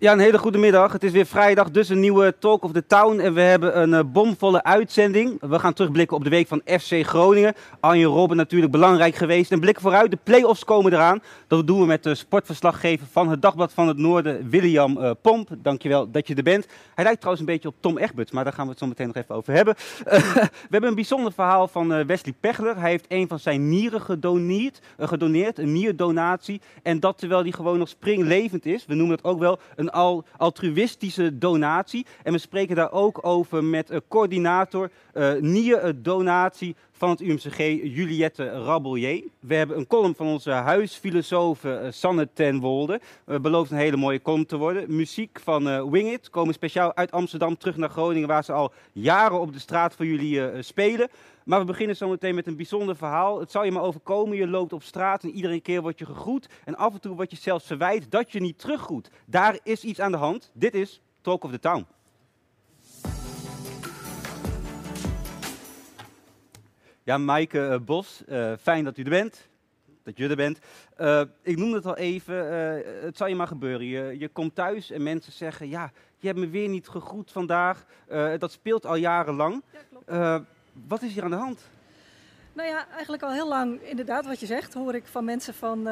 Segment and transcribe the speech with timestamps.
[0.00, 0.92] Ja, een hele goede middag.
[0.92, 3.18] Het is weer vrijdag, dus een nieuwe Talk of the Town.
[3.18, 5.40] En we hebben een uh, bomvolle uitzending.
[5.40, 7.54] We gaan terugblikken op de week van FC Groningen.
[7.80, 9.52] Arjen Robben natuurlijk belangrijk geweest.
[9.52, 11.22] En blikken vooruit, de play-offs komen eraan.
[11.46, 15.48] Dat doen we met de sportverslaggever van het Dagblad van het Noorden, William uh, Pomp.
[15.58, 16.66] Dankjewel dat je er bent.
[16.94, 19.06] Hij lijkt trouwens een beetje op Tom Egberts, maar daar gaan we het zo meteen
[19.06, 19.74] nog even over hebben.
[20.06, 22.80] Uh, we hebben een bijzonder verhaal van Wesley Pechler.
[22.80, 26.60] Hij heeft een van zijn nieren gedoneerd, gedoneerd, een nierdonatie.
[26.82, 28.86] En dat terwijl hij gewoon nog springlevend is.
[28.86, 32.06] We noemen het ook wel een al altruïstische donatie.
[32.22, 37.58] En we spreken daar ook over met een coördinator uh, nierdonatie van het UMCG,
[37.94, 39.22] Juliette Rabelier.
[39.40, 43.00] We hebben een column van onze huisfilosoof uh, Sanne ten Wolde.
[43.26, 44.96] Uh, belooft een hele mooie column te worden.
[44.96, 46.14] Muziek van uh.
[46.30, 50.06] Komen speciaal uit Amsterdam terug naar Groningen, waar ze al jaren op de straat voor
[50.06, 51.08] jullie spelen.
[51.44, 53.40] Maar we beginnen zo meteen met een bijzonder verhaal.
[53.40, 54.36] Het zal je maar overkomen.
[54.36, 56.48] Je loopt op straat en iedere keer word je gegroet.
[56.64, 59.10] En af en toe wordt je zelfs verwijt dat je niet teruggroet.
[59.26, 60.50] Daar is iets aan de hand.
[60.54, 61.86] Dit is Talk of the Town.
[67.10, 69.48] Ja, Maaike uh, Bos, uh, fijn dat u er bent.
[70.02, 70.58] Dat je er bent.
[71.00, 72.34] Uh, ik noemde het al even,
[73.04, 73.86] het zal je maar gebeuren.
[73.86, 77.84] Je, je, komt thuis en mensen zeggen, ja, je hebt me weer niet gegroet vandaag.
[78.38, 79.62] dat speelt al jarenlang.
[79.72, 80.46] Ja, klopt.
[80.88, 81.70] wat is hier aan de hand?
[82.52, 85.82] Nou ja, eigenlijk al heel lang, inderdaad wat je zegt, hoor ik van mensen van,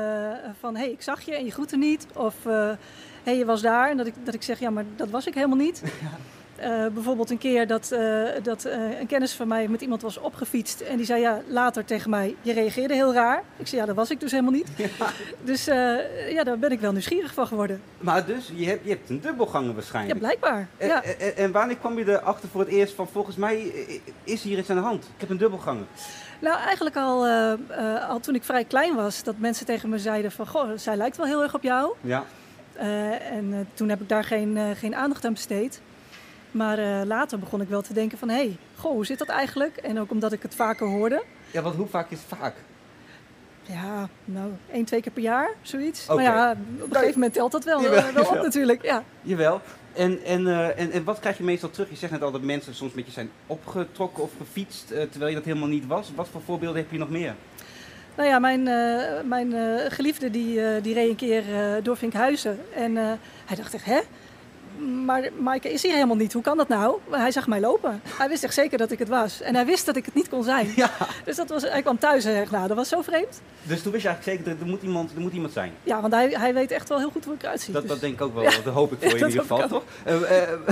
[0.58, 2.06] van hé, hey, ik zag je en je groette niet.
[2.14, 2.76] Of hé,
[3.22, 3.90] hey, je was daar.
[3.90, 5.82] En dat ik, dat ik zeg, ja, maar dat was ik helemaal niet.
[6.00, 6.37] Ja.
[6.62, 10.18] Uh, bijvoorbeeld een keer dat, uh, dat uh, een kennis van mij met iemand was
[10.18, 10.80] opgefietst.
[10.80, 13.42] En die zei ja, later tegen mij, je reageerde heel raar.
[13.56, 14.68] Ik zei ja, dat was ik dus helemaal niet.
[14.76, 15.06] Ja.
[15.42, 15.64] Dus
[16.28, 17.82] ja, daar ben ik wel nieuwsgierig van geworden.
[17.98, 20.14] Maar dus, je hebt, je hebt een dubbelganger waarschijnlijk.
[20.14, 20.68] Ja, blijkbaar.
[20.76, 21.02] En, ja.
[21.02, 23.72] en, en, wanneer kwam je erachter voor het eerst van volgens mij
[24.24, 25.04] is hier iets aan de hand?
[25.04, 25.84] Ik heb een dubbelganger.
[26.38, 27.26] Nou, eigenlijk al,
[28.08, 31.16] al toen ik vrij klein was, dat mensen tegen me zeiden van goh, zij lijkt
[31.16, 31.92] wel heel erg op jou.
[32.00, 32.24] Ja.
[33.30, 35.80] en toen heb ik daar geen, geen aandacht aan besteed.
[36.50, 39.28] Maar uh, later begon ik wel te denken van, hé, hey, goh, hoe zit dat
[39.28, 39.76] eigenlijk?
[39.76, 41.22] En ook omdat ik het vaker hoorde.
[41.50, 42.54] Ja, want hoe vaak is het vaak?
[43.62, 46.08] Ja, nou, één, twee keer per jaar, zoiets.
[46.08, 46.24] Okay.
[46.24, 49.02] Maar ja, op een gegeven moment telt dat wel, jawel, uh, wel op natuurlijk, ja.
[49.22, 49.60] Jawel.
[49.92, 51.90] En, en, uh, en, en wat krijg je meestal terug?
[51.90, 55.34] Je zegt net al dat mensen soms met je zijn opgetrokken of gefietst, terwijl je
[55.34, 56.12] dat helemaal niet was.
[56.14, 57.34] Wat voor voorbeelden heb je nog meer?
[58.16, 58.62] Nou ja, mijn,
[59.28, 59.52] mijn
[59.90, 61.42] geliefde die, die reed een keer
[61.82, 62.58] door Vinkhuizen.
[62.74, 62.96] En
[63.44, 64.00] hij dacht echt, hè?
[64.78, 66.32] Maar Maaike is hier helemaal niet.
[66.32, 66.98] Hoe kan dat nou?
[67.10, 68.00] Hij zag mij lopen.
[68.04, 69.40] Hij wist echt zeker dat ik het was.
[69.40, 70.66] En hij wist dat ik het niet kon zijn.
[70.78, 70.90] Ja.
[71.24, 73.40] Dus dat was, hij kwam thuis en zei, nou, dat was zo vreemd.
[73.62, 75.72] Dus toen wist je eigenlijk zeker, er moet iemand, er moet iemand zijn?
[75.82, 77.72] Ja, want hij, hij weet echt wel heel goed hoe ik eruit zie.
[77.72, 77.90] Dat, dus.
[77.90, 78.42] dat denk ik ook wel.
[78.48, 78.60] Ja.
[78.64, 79.82] Dat hoop ik voor je in ieder geval, toch?
[80.06, 80.62] Uh, uh, en op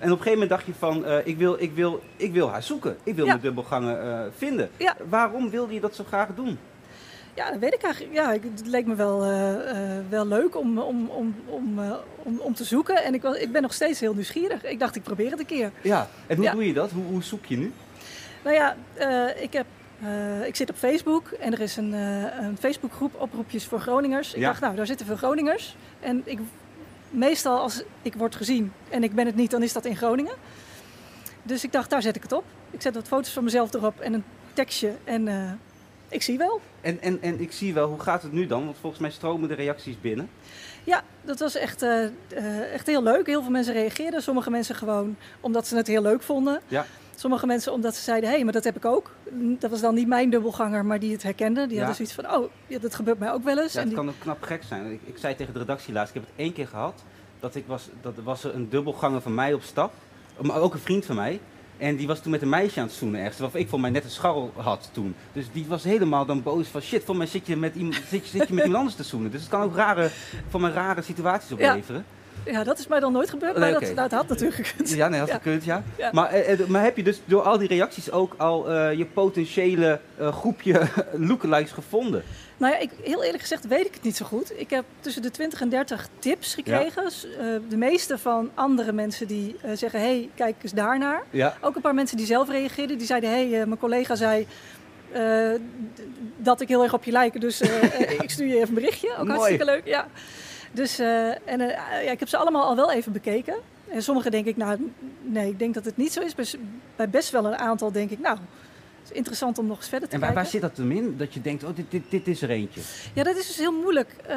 [0.00, 2.96] een gegeven moment dacht je van, uh, ik, wil, ik, wil, ik wil haar zoeken.
[3.02, 4.70] Ik wil mijn dubbelgangen vinden.
[4.76, 4.96] Ja.
[5.08, 6.58] Waarom wilde je dat zo graag doen?
[7.34, 8.14] Ja, dat weet ik eigenlijk.
[8.14, 9.54] Ja, het leek me wel, uh, uh,
[10.08, 13.04] wel leuk om, om, om, om, uh, om, om te zoeken.
[13.04, 14.64] En ik, was, ik ben nog steeds heel nieuwsgierig.
[14.64, 15.70] Ik dacht, ik probeer het een keer.
[15.82, 16.52] Ja, en hoe ja.
[16.52, 16.90] doe je dat?
[16.90, 17.72] Hoe, hoe zoek je nu?
[18.44, 18.76] Nou ja,
[19.36, 19.66] ik, heb,
[20.46, 24.34] ik zit op Facebook en er is een, een Facebookgroep, oproepjes voor Groningers.
[24.34, 24.48] Ik ja.
[24.48, 25.76] dacht, nou, daar zitten veel Groningers.
[26.00, 26.38] En ik,
[27.10, 30.34] meestal als ik word gezien en ik ben het niet, dan is dat in Groningen.
[31.42, 32.44] Dus ik dacht, daar zet ik het op.
[32.70, 35.28] Ik zet wat foto's van mezelf erop en een tekstje en
[36.08, 36.60] ik zie wel.
[36.80, 38.64] En, en, en ik zie wel, hoe gaat het nu dan?
[38.64, 40.28] Want volgens mij stromen de reacties binnen.
[40.84, 43.26] Ja, dat was echt, uh, uh, echt heel leuk.
[43.26, 44.22] Heel veel mensen reageerden.
[44.22, 46.60] Sommige mensen gewoon omdat ze het heel leuk vonden.
[46.68, 46.86] Ja.
[47.16, 49.10] Sommige mensen omdat ze zeiden, hé, hey, maar dat heb ik ook.
[49.32, 51.68] Dat was dan niet mijn dubbelganger, maar die het herkenden.
[51.68, 51.84] Die ja.
[51.84, 53.72] hadden zoiets van, oh, ja, dat gebeurt mij ook wel eens.
[53.72, 53.96] Ja, het en die...
[53.96, 54.92] kan ook knap gek zijn.
[54.92, 57.02] Ik, ik zei tegen de redactie laatst, ik heb het één keer gehad.
[57.40, 59.92] Dat, ik was, dat was er een dubbelganger van mij op stap.
[60.40, 61.40] Maar ook een vriend van mij.
[61.76, 63.38] En die was toen met een meisje aan het zoenen ergens.
[63.38, 65.14] Waarvan ik voor mij net een scharrel had toen.
[65.32, 68.28] Dus die was helemaal dan boos van shit, voor mij zit je met iemand, zit
[68.28, 69.30] je, zit je met iemand anders te zoenen.
[69.30, 70.10] Dus het kan ook rare,
[70.48, 72.04] voor mij rare situaties opleveren.
[72.44, 74.90] Ja, dat is mij dan nooit gebeurd, maar dat, dat had natuurlijk gekund.
[74.90, 75.34] Ja, nee, had Ja.
[75.34, 75.82] gekund, ja.
[75.98, 76.10] Ja.
[76.12, 79.04] Maar, eh, eh, maar heb je dus door al die reacties ook al eh, je
[79.04, 80.80] potentiële eh, groepje
[81.28, 82.22] lookalikes gevonden?
[82.56, 84.52] Nou ja, ik, heel eerlijk gezegd weet ik het niet zo goed.
[84.60, 87.10] Ik heb tussen de 20 en 30 tips gekregen.
[87.68, 91.22] De meeste van andere mensen die zeggen, hé, hey, kijk eens daarnaar.
[91.60, 92.98] Ook een paar mensen die zelf reageerden.
[92.98, 94.46] Die zeiden, hé, hey, mijn collega zei
[96.36, 97.40] dat ik heel erg op je lijk.
[97.40, 97.60] Dus
[98.22, 99.10] ik stuur je even een berichtje.
[99.10, 99.30] Ook Mooi.
[99.30, 100.06] hartstikke leuk, ja.
[100.74, 103.54] Dus, eh, en eh, ja, ik heb ze allemaal al wel even bekeken.
[103.88, 104.92] En sommige denk ik, nou,
[105.22, 106.34] nee, ik denk dat het niet zo is.
[106.96, 108.36] Bij, best wel een aantal denk ik, nou,
[109.00, 110.52] het is interessant om nog eens verder te En waar, kijken.
[110.52, 111.16] waar zit dat hem in?
[111.16, 112.80] Dat je denkt, oh, dit, dit, dit is er eentje.
[113.14, 114.36] Ja, dat is dus heel moeilijk eh,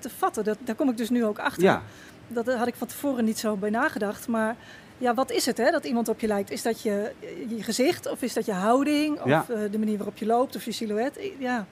[0.00, 0.44] te vatten.
[0.44, 1.62] Dat, daar kom ik dus nu ook achter.
[1.62, 1.82] Ja,
[2.28, 4.28] Dat had ik van tevoren niet zo bij nagedacht.
[4.28, 4.56] Maar
[4.98, 6.50] ja, wat is het hè, dat iemand op je lijkt?
[6.50, 7.12] Is dat je,
[7.48, 9.20] je gezicht of is dat je houding?
[9.20, 9.44] Of Ja.
[9.70, 11.18] de manier waarop je loopt of je silhouet?
[11.38, 11.66] Ja.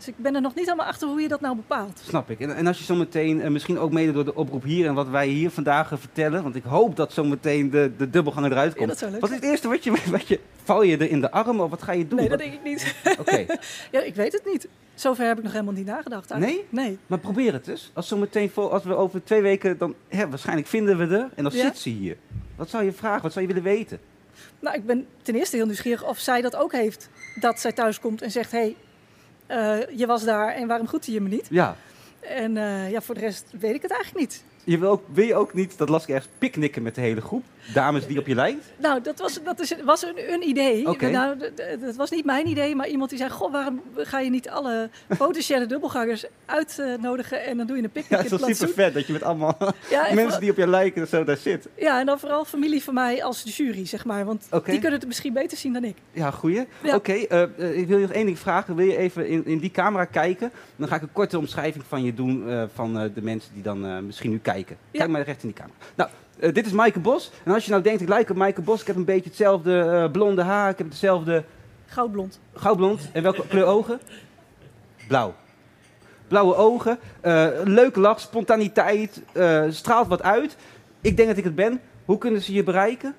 [0.00, 2.00] Dus ik ben er nog niet helemaal achter hoe je dat nou bepaalt.
[2.08, 2.40] snap ik.
[2.40, 5.08] En, en als je zometeen, eh, misschien ook mede door de oproep hier en wat
[5.08, 8.88] wij hier vandaag gaan vertellen, want ik hoop dat zometeen de, de dubbelganger eruit komt.
[8.88, 11.20] dat zou leuk wat is het eerste wat je, wat je, val je er in
[11.20, 12.18] de arm of wat ga je doen?
[12.18, 12.94] Nee, dat denk ik niet.
[13.20, 13.46] Oké,
[13.92, 14.68] ja, ik weet het niet.
[14.94, 16.30] Zover heb ik nog helemaal niet nagedacht.
[16.30, 16.66] eigenlijk.
[16.70, 16.98] Nee?
[17.06, 17.90] maar probeer het dus.
[17.94, 21.52] Als zometeen, als we over twee weken, dan hè, waarschijnlijk vinden we er en dan
[21.54, 21.62] Ja.
[21.62, 22.16] zit ze hier.
[22.56, 23.22] Wat zou je vragen?
[23.22, 24.00] Wat zou je willen weten?
[24.60, 27.08] Nou, ik ben ten eerste heel nieuwsgierig of zij dat ook heeft.
[27.40, 28.89] Dat zij thuis komt en zegt, hé, hey, eh,
[29.96, 31.46] je was daar en waarom groette je me niet?
[31.50, 31.76] Ja.
[32.20, 34.44] En eh, ja, voor de rest weet ik het eigenlijk niet.
[34.64, 37.20] Je wil, ook, wil je ook niet, dat las ik ergens, picknicken met de hele
[37.20, 37.44] groep?
[37.74, 38.64] Dames die op je lijkt?
[38.76, 40.88] Nou, dat was, dat is, was een, een idee.
[40.98, 41.38] Nou,
[41.80, 44.90] dat was niet mijn idee, maar iemand die zei: Goh, waarom ga je niet alle
[45.18, 48.94] potentiële dubbelgangers uitnodigen en dan doe je een Ja, picknick het in is super vet
[48.94, 49.56] dat je met allemaal
[49.90, 51.68] Ja, en mensen die op je lijken zo daar zit.
[51.76, 54.24] ja, en dan vooral familie van mij als de jury, zeg maar.
[54.24, 55.96] Want die kunnen het misschien beter zien dan ik.
[56.12, 56.66] Ja, goeie.
[56.82, 56.94] Ja.
[56.94, 58.74] Oké, eh, eh, ik wil je nog één ding vragen.
[58.76, 60.50] Wil je even in, in die camera kijken?
[60.76, 64.06] Dan ga ik een korte omschrijving van je doen eh, van de mensen die dan
[64.06, 64.76] misschien nu kijken.
[64.90, 64.98] Ja.
[64.98, 65.76] Kijk maar recht in die camera.
[65.94, 67.30] Nou, eh, dit is Maaike Bos.
[67.44, 68.80] En als je nou denkt, ik lijk op Maaike Bos.
[68.80, 70.70] Ik heb een beetje hetzelfde eh, blonde haar.
[70.70, 71.44] Ik heb hetzelfde
[71.86, 72.40] Goudblond.
[72.54, 73.08] goudblond.
[73.12, 74.00] En welke kleur ogen?
[75.08, 75.34] Blauw.
[76.28, 76.98] Blauwe ogen.
[77.20, 79.22] eh, leuke lach, spontaniteit.
[79.70, 80.56] straalt wat uit.
[81.00, 81.80] Ik denk dat ik het ben.
[82.04, 83.14] Hoe kunnen ze je bereiken?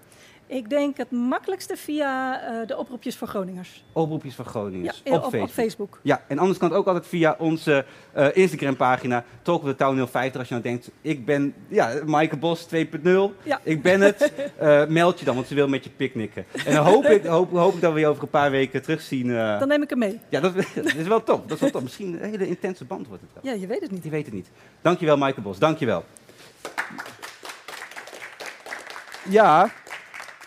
[0.51, 3.83] Ik denk het makkelijkste via eh, de oproepjes voor Groningers.
[3.92, 5.01] Oproepjes Ja, Groningers.
[5.06, 5.50] op, op, op, Facebook.
[5.50, 6.00] Facebook.
[6.01, 10.07] Ja, en anders kan het ook altijd via onze eh, Instagram-pagina, Talk of the Town
[10.07, 10.39] 050.
[10.39, 13.09] Als je nou denkt, ik ben ja, Maaike Bos 2.0,
[13.44, 13.59] Ja.
[13.63, 16.45] ik ben het, eh, meld je dan, want ze wil met je picknicken.
[16.65, 19.27] En dan hoop ik, hoop, hoop ik dat we je over een paar weken terugzien.
[19.59, 20.19] Dan neem ik hem mee.
[20.30, 21.48] Ja, dat, dat is wel top.
[21.48, 21.81] Dat is wel top.
[21.81, 23.53] Misschien een hele intense band wordt het wel.
[23.53, 24.03] Ja, je weet het niet.
[24.03, 24.50] Je weet het niet.
[24.81, 25.59] Dankjewel, Maaike Bos.
[25.59, 26.03] Dankjewel.
[29.30, 29.71] Ja,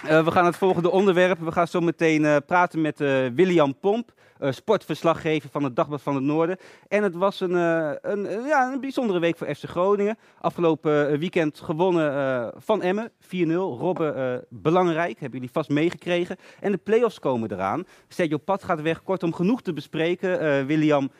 [0.04, 1.38] eh, we gaan het volgende onderwerp.
[1.38, 4.12] We gaan zo meteen eh, praten met eh, William Pomp,
[4.50, 6.58] sportverslaggever van het Dagblad van het Noorden.
[6.88, 10.18] En het was een, een, ja, een bijzondere week voor FC Groningen.
[10.40, 13.26] Afgelopen weekend gewonnen van Emmen, 4-0.
[13.54, 16.36] Robben, belangrijk, hebben jullie vast meegekregen.
[16.60, 17.84] En de play-offs komen eraan.
[18.08, 19.02] Sergio Pat gaat weg.
[19.02, 20.66] Kortom, genoeg te bespreken.
[20.66, 21.10] William,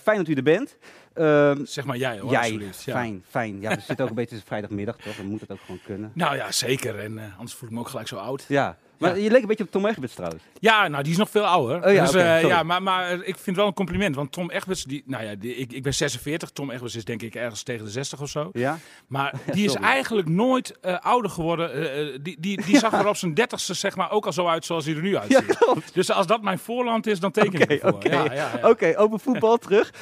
[0.00, 0.78] fijn dat u er bent.
[1.14, 2.52] Ehm, Zeg maar jij hoor, Jij.
[2.52, 2.92] Ja.
[2.92, 3.60] fijn, fijn.
[3.60, 5.16] Ja, we zitten ook een beetje vrijdagmiddag, toch?
[5.16, 6.10] Dan moet het ook gewoon kunnen.
[6.14, 6.98] Nou ja, zeker.
[6.98, 8.44] En eh, anders voel ik me ook gelijk zo oud.
[8.48, 9.22] Ja, maar Ja.
[9.24, 10.42] je leek een beetje op Tom Egberts trouwens.
[10.58, 11.84] Ja, nou die is nog veel ouder.
[11.86, 14.14] Oh ja, dus, eh, ja maar, maar ik vind het wel een compliment.
[14.14, 16.50] Want Tom Egberts, die, nou ja, die, ik, ik ben 46.
[16.50, 18.48] Tom Egberts is denk ik ergens tegen de 60 of zo.
[18.52, 18.78] Ja?
[19.06, 22.22] Maar die is eigenlijk nooit eh, ouder geworden.
[22.22, 24.84] Die, die, die zag er op zijn dertigste zeg maar ook al zo uit zoals
[24.84, 25.56] hij er nu uitziet.
[25.92, 27.92] Dus als dat mijn voorland is, dan teken ik ervoor.
[27.92, 28.22] oké.
[28.22, 28.32] Ja,
[28.78, 29.92] ja, over voetbal terug.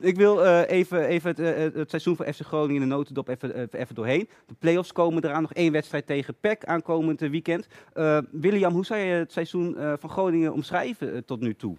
[0.00, 3.28] Ik wil eh, even, even het, eh, het seizoen van FC Groningen in de notendop
[3.28, 4.28] even, even, even doorheen.
[4.46, 5.42] De play-offs komen eraan.
[5.42, 7.66] Nog één wedstrijd tegen PEC aankomend eh, weekend.
[7.92, 11.76] Eh, William, hoe zou je het seizoen eh, van Groningen omschrijven eh, tot nu toe?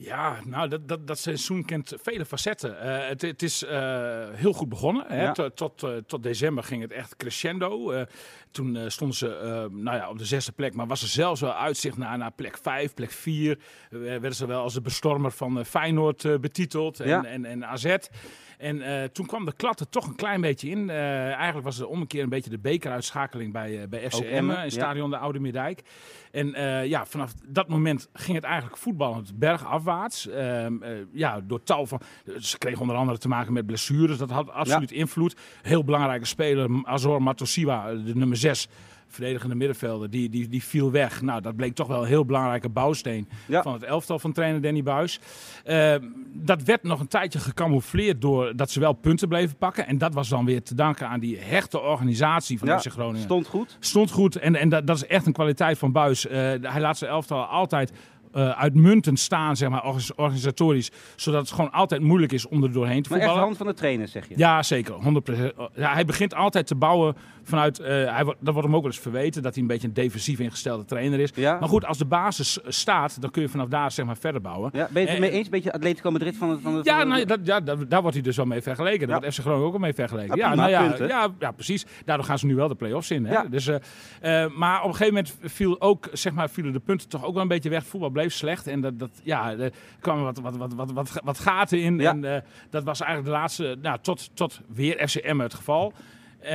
[0.00, 2.80] Ja, nou, dat, dat, dat seizoen kent vele facetten.
[2.80, 5.04] Eh, het, het is eh, heel goed begonnen.
[5.08, 5.22] Hè?
[5.22, 5.32] Ja.
[5.32, 7.94] Tot, tot, eh, tot december ging het echt crescendo.
[8.50, 11.96] Toen stonden ze nou ja, op de zesde plek, maar was er zelfs wel uitzicht
[11.96, 13.58] naar, naar plek vijf, plek vier.
[13.90, 17.24] Werden ze wel als de bestormer van Feyenoord betiteld en, Ja.
[17.24, 17.96] en, en AZ.
[18.58, 20.90] En eh, toen kwam de klat er toch een klein beetje in.
[20.90, 24.20] Eh, eigenlijk was het om een keer een beetje de bekeruitschakeling bij, eh, bij FC
[24.20, 25.82] Emmen in stadion de Oude Meerdijk.
[26.30, 26.48] En
[26.88, 30.28] ja, vanaf dat moment ging het eigenlijk voetballend bergafwaarts.
[30.28, 32.00] Ehm, eh, ja, door tal van...
[32.38, 34.18] Ze kregen onder andere te maken met blessures.
[34.18, 35.36] Dat had absoluut invloed.
[35.62, 38.68] Heel belangrijke speler, Azor Matosiwa, de nummer 6...
[39.08, 41.22] Verdedigende middenvelder, die, die, die viel weg.
[41.22, 43.62] Nou, dat bleek toch wel een heel belangrijke bouwsteen Ja.
[43.62, 45.20] van het elftal van trainer Danny Buis.
[45.64, 49.86] Ehm, dat werd nog een tijdje gecamoufleerd door dat ze wel punten bleven pakken.
[49.86, 53.22] En dat was dan weer te danken aan die hechte organisatie van Ja, FC Groningen.
[53.22, 53.76] Stond goed.
[53.80, 56.26] Stond goed en, en dat, dat is echt een kwaliteit van Buis.
[56.26, 57.92] Eh, hij laat zijn elftal altijd
[58.32, 60.90] eh, uitmuntend staan, zeg maar, orga- organisatorisch.
[61.16, 63.42] Zodat het gewoon altijd moeilijk is om er doorheen te Maar echt de voetballen.
[63.42, 64.34] hand van de trainer, zeg je?
[64.36, 64.94] Ja, zeker.
[64.94, 65.52] 100%.
[65.74, 67.78] Ja, hij begint altijd te bouwen vanuit.
[67.78, 70.38] eh, hij, dat wordt hem ook wel eens verweten dat hij een beetje een defensief
[70.38, 71.30] ingestelde trainer is.
[71.34, 71.58] Ja?
[71.60, 74.40] Maar goed, als de basis eh, staat, dan kun je vanaf daar zeg maar verder
[74.40, 74.70] bouwen.
[74.74, 75.48] Ja, ben je het Eh, mee eens?
[75.48, 76.60] Beetje Atletico Madrid van het...
[76.62, 79.08] Van het Ja, van nou, dat, ja dat, daar wordt hij dus wel mee vergeleken.
[79.08, 80.36] Daar wordt FC Groningen ook al mee vergeleken.
[80.36, 81.86] Ja, nou ja, ja, ja, precies.
[82.04, 83.24] Daardoor gaan ze nu wel de play-offs in.
[83.26, 83.32] Hè?
[83.32, 83.44] Ja.
[83.50, 87.08] Dus, eh, eh, maar op een gegeven moment viel ook, zeg maar, vielen de punten
[87.08, 87.84] toch ook wel een beetje weg.
[87.86, 88.66] Voetbal bleef slecht.
[88.66, 91.98] En dat, dat, ja, er kwamen wat, wat, wat, wat, wat, wat gaten in.
[91.98, 92.10] Ja.
[92.10, 95.92] En eh, dat was eigenlijk de laatste, nou, tot, tot weer FCM het geval.
[96.38, 96.54] Eh,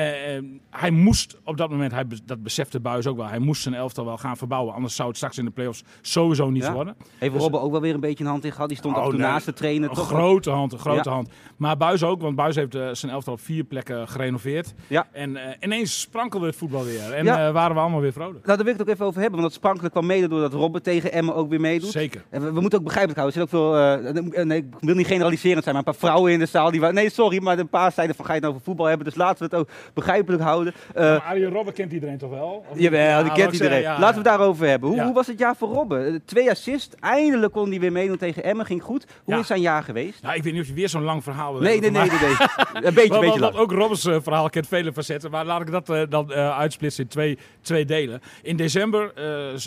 [0.70, 4.06] hij moest op dat moment, hij, dat besefte Buis ook wel, hij moest zijn elftal
[4.06, 4.74] wel gaan verbouwen.
[4.74, 6.74] Anders zou het straks in de play-offs sowieso niet Ja.
[6.74, 6.96] worden.
[7.18, 8.68] Heeft Dus- Robben ook wel weer een beetje een hand in gehad?
[8.70, 9.30] Die stond Oh, af en toe nee.
[9.32, 9.90] naast de trainer.
[9.90, 10.08] Een toch?
[10.08, 11.16] grote hand, een grote Ja.
[11.16, 11.30] hand.
[11.64, 14.74] Maar Buis ook, want Buis heeft eh, zijn elftal op vier plekken gerenoveerd.
[14.88, 15.08] Ja.
[15.12, 17.14] En eh, ineens sprankelde het voetbal weer.
[17.14, 17.48] En Ja.
[17.48, 18.46] eh, waren we allemaal weer vrolijk.
[18.46, 19.40] Nou, daar wil ik het ook even over hebben.
[19.40, 21.92] Want dat sprankelijk kwam mede doordat Robben tegen Emmen ook weer meedoet.
[21.92, 22.24] Zeker.
[22.30, 23.42] En we, we moeten ook begrijpelijk houden.
[23.42, 26.40] Er zitten ook veel, nee, ik wil niet generaliserend zijn, maar een paar vrouwen in
[26.40, 26.72] de zaal.
[26.72, 29.06] Die, nee, sorry, maar een paar zeiden van ga je het nou over voetbal hebben.
[29.06, 30.74] Dus laten we het ook begrijpelijk houden.
[30.96, 32.66] Maar Arjen Robben kent iedereen toch wel?
[32.70, 32.84] Of niet?
[32.84, 33.74] Jawel, Ja, die kent iedereen.
[33.74, 34.30] zeggen, ja, Laten we ja.
[34.32, 34.90] het daarover hebben.
[34.90, 35.06] Hoe, Ja.
[35.06, 36.22] hoe was het jaar voor Robben?
[36.26, 39.06] Twee assist, eindelijk kon hij weer meedoen tegen Emmen, ging goed.
[39.24, 39.40] Hoe Ja.
[39.40, 40.22] is zijn jaar geweest?
[40.24, 42.84] Nou, ik weet niet of je weer zo'n lang verhaal Nee, nee, nee, nee, nee.
[42.84, 43.56] Een beetje, beetje lang.
[43.56, 45.32] ook Robbers eh, verhaal kent vele facetten.
[45.32, 48.22] Maar laat ik dat eh, dan eh, uitsplitsen in twee, twee delen.
[48.42, 49.14] In december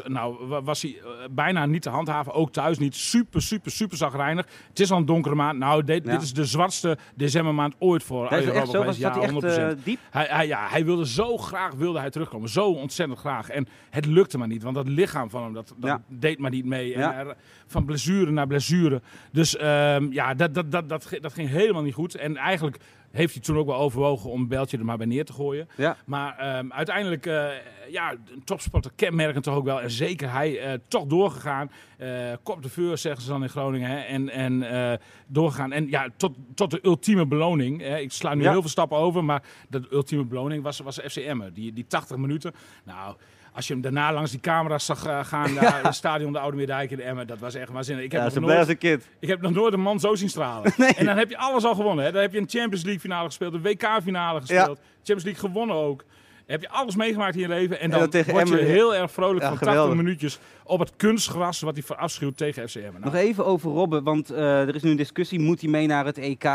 [0.04, 0.96] nou, wa- was hij
[1.30, 2.32] bijna niet te handhaven.
[2.32, 2.94] Ook thuis niet.
[2.94, 4.46] Super, super, super zagrijnig.
[4.68, 5.58] Het is al een donkere maand.
[5.58, 6.10] Nou, dit, Ja.
[6.12, 8.84] dit is de zwartste decembermaand ooit voor Robben zo?
[8.84, 9.44] Was, hij Ja, echt 100%.
[9.44, 9.98] eh, diep?
[10.10, 12.48] Hij, hij, ja, hij wilde zo graag wilde hij terugkomen.
[12.48, 13.48] Zo ontzettend graag.
[13.48, 14.62] En het lukte maar niet.
[14.62, 16.02] Want dat lichaam van hem dat, dat Ja.
[16.08, 16.94] deed maar niet mee.
[16.94, 19.02] En er- van blessure naar blessure.
[19.32, 22.14] Dus ehm, ja, dat, dat, dat, dat, dat ging helemaal niet goed.
[22.14, 22.78] En eigenlijk
[23.10, 25.68] heeft hij toen ook wel overwogen om beltje er maar bij neer te gooien.
[25.76, 25.96] Ja.
[26.06, 27.48] Maar ehm, uiteindelijk, eh,
[27.88, 29.80] ja, een topsporter kenmerkend toch ook wel.
[29.80, 31.70] En zeker hij eh, toch doorgegaan.
[31.96, 32.08] Eh
[32.42, 33.90] kop de vuur, zeggen ze dan in Groningen.
[33.90, 35.72] Hè, en en doorgegaan.
[35.72, 37.80] En ja, tot, tot de ultieme beloning.
[37.80, 37.98] Hè.
[37.98, 38.50] Ik sla nu Ja.
[38.50, 39.24] heel veel stappen over.
[39.24, 41.40] Maar de ultieme beloning was, was FCM.
[41.52, 42.54] Die, die 80 minuten.
[42.84, 43.16] Nou...
[43.56, 46.56] Als je hem daarna langs die camera's zag eh, gaan naar het stadion de Oude
[46.56, 48.04] Meerdijk in Emmen, dat was echt waanzinnig.
[48.04, 48.82] Ik heb, Ja, nog nooit,
[49.20, 50.72] ik heb nog nooit een man zo zien stralen.
[50.96, 52.04] En dan heb je alles al gewonnen.
[52.04, 52.12] Hè.
[52.12, 55.76] Dan heb je een Champions League finale gespeeld, een WK finale gespeeld, Champions League gewonnen
[55.76, 56.04] ook.
[56.46, 57.80] heb je alles meegemaakt in je leven.
[57.80, 59.96] En dan, dan tegen word je heel erg vrolijk van 80 geweldig.
[59.96, 62.80] minuutjes op het kunstgras wat hij verafschuwt tegen FCM.
[62.80, 65.40] Nou, Nog even over Robben, want eh, er is nu een discussie.
[65.40, 66.44] Moet hij mee naar het EK?
[66.44, 66.50] Eh,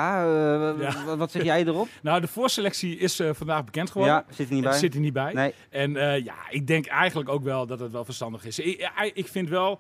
[0.80, 1.16] Ja.
[1.18, 1.88] wat- zeg jij erop?
[2.02, 4.16] nou, de voorselectie is eh, vandaag bekend geworden.
[4.16, 4.80] Ja, zit er niet Er bij?
[4.80, 5.34] zit hij niet bij.
[5.34, 5.54] Nee.
[5.70, 5.92] En
[6.24, 8.60] ja, ik denk eigenlijk ook wel dat het wel verstandig is.
[8.60, 9.80] Ik, ik- vind wel,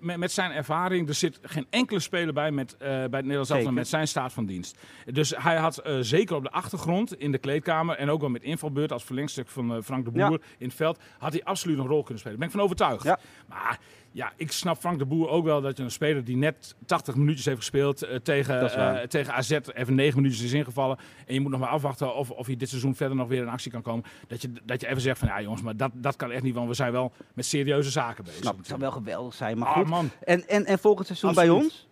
[0.00, 3.72] met, met zijn ervaring, er zit geen enkele speler bij met, bij het Nederlands elftal
[3.72, 4.78] met zijn staat van dienst.
[5.06, 8.92] Dus hij had zeker op de achtergrond in de kleedkamer en ook wel met invalbeurt
[8.92, 10.38] als verlengstuk van Frank de Boer Ja.
[10.58, 12.38] in het veld, had hij absoluut een rol kunnen spelen.
[12.38, 13.04] Daar ben ik van overtuigd.
[13.04, 13.18] Ja.
[13.48, 13.69] Maar
[14.12, 17.14] ja, ik snap Frank de Boer ook wel dat je een speler die net 80
[17.14, 20.98] minuutjes heeft gespeeld eh, tegen, eh, tegen AZ, even 9 minuutjes is ingevallen.
[21.26, 23.48] En je moet nog maar afwachten of, of hij dit seizoen verder nog weer in
[23.48, 24.04] actie kan komen.
[24.28, 26.54] Dat je, dat je even zegt van ja jongens, maar dat, dat kan echt niet,
[26.54, 28.40] want we zijn wel met serieuze zaken bezig.
[28.40, 29.86] Snap, het zou wel geweldig zijn, maar Ah, goed.
[29.88, 30.10] man.
[30.24, 31.88] En, en, en volgend seizoen bij ons?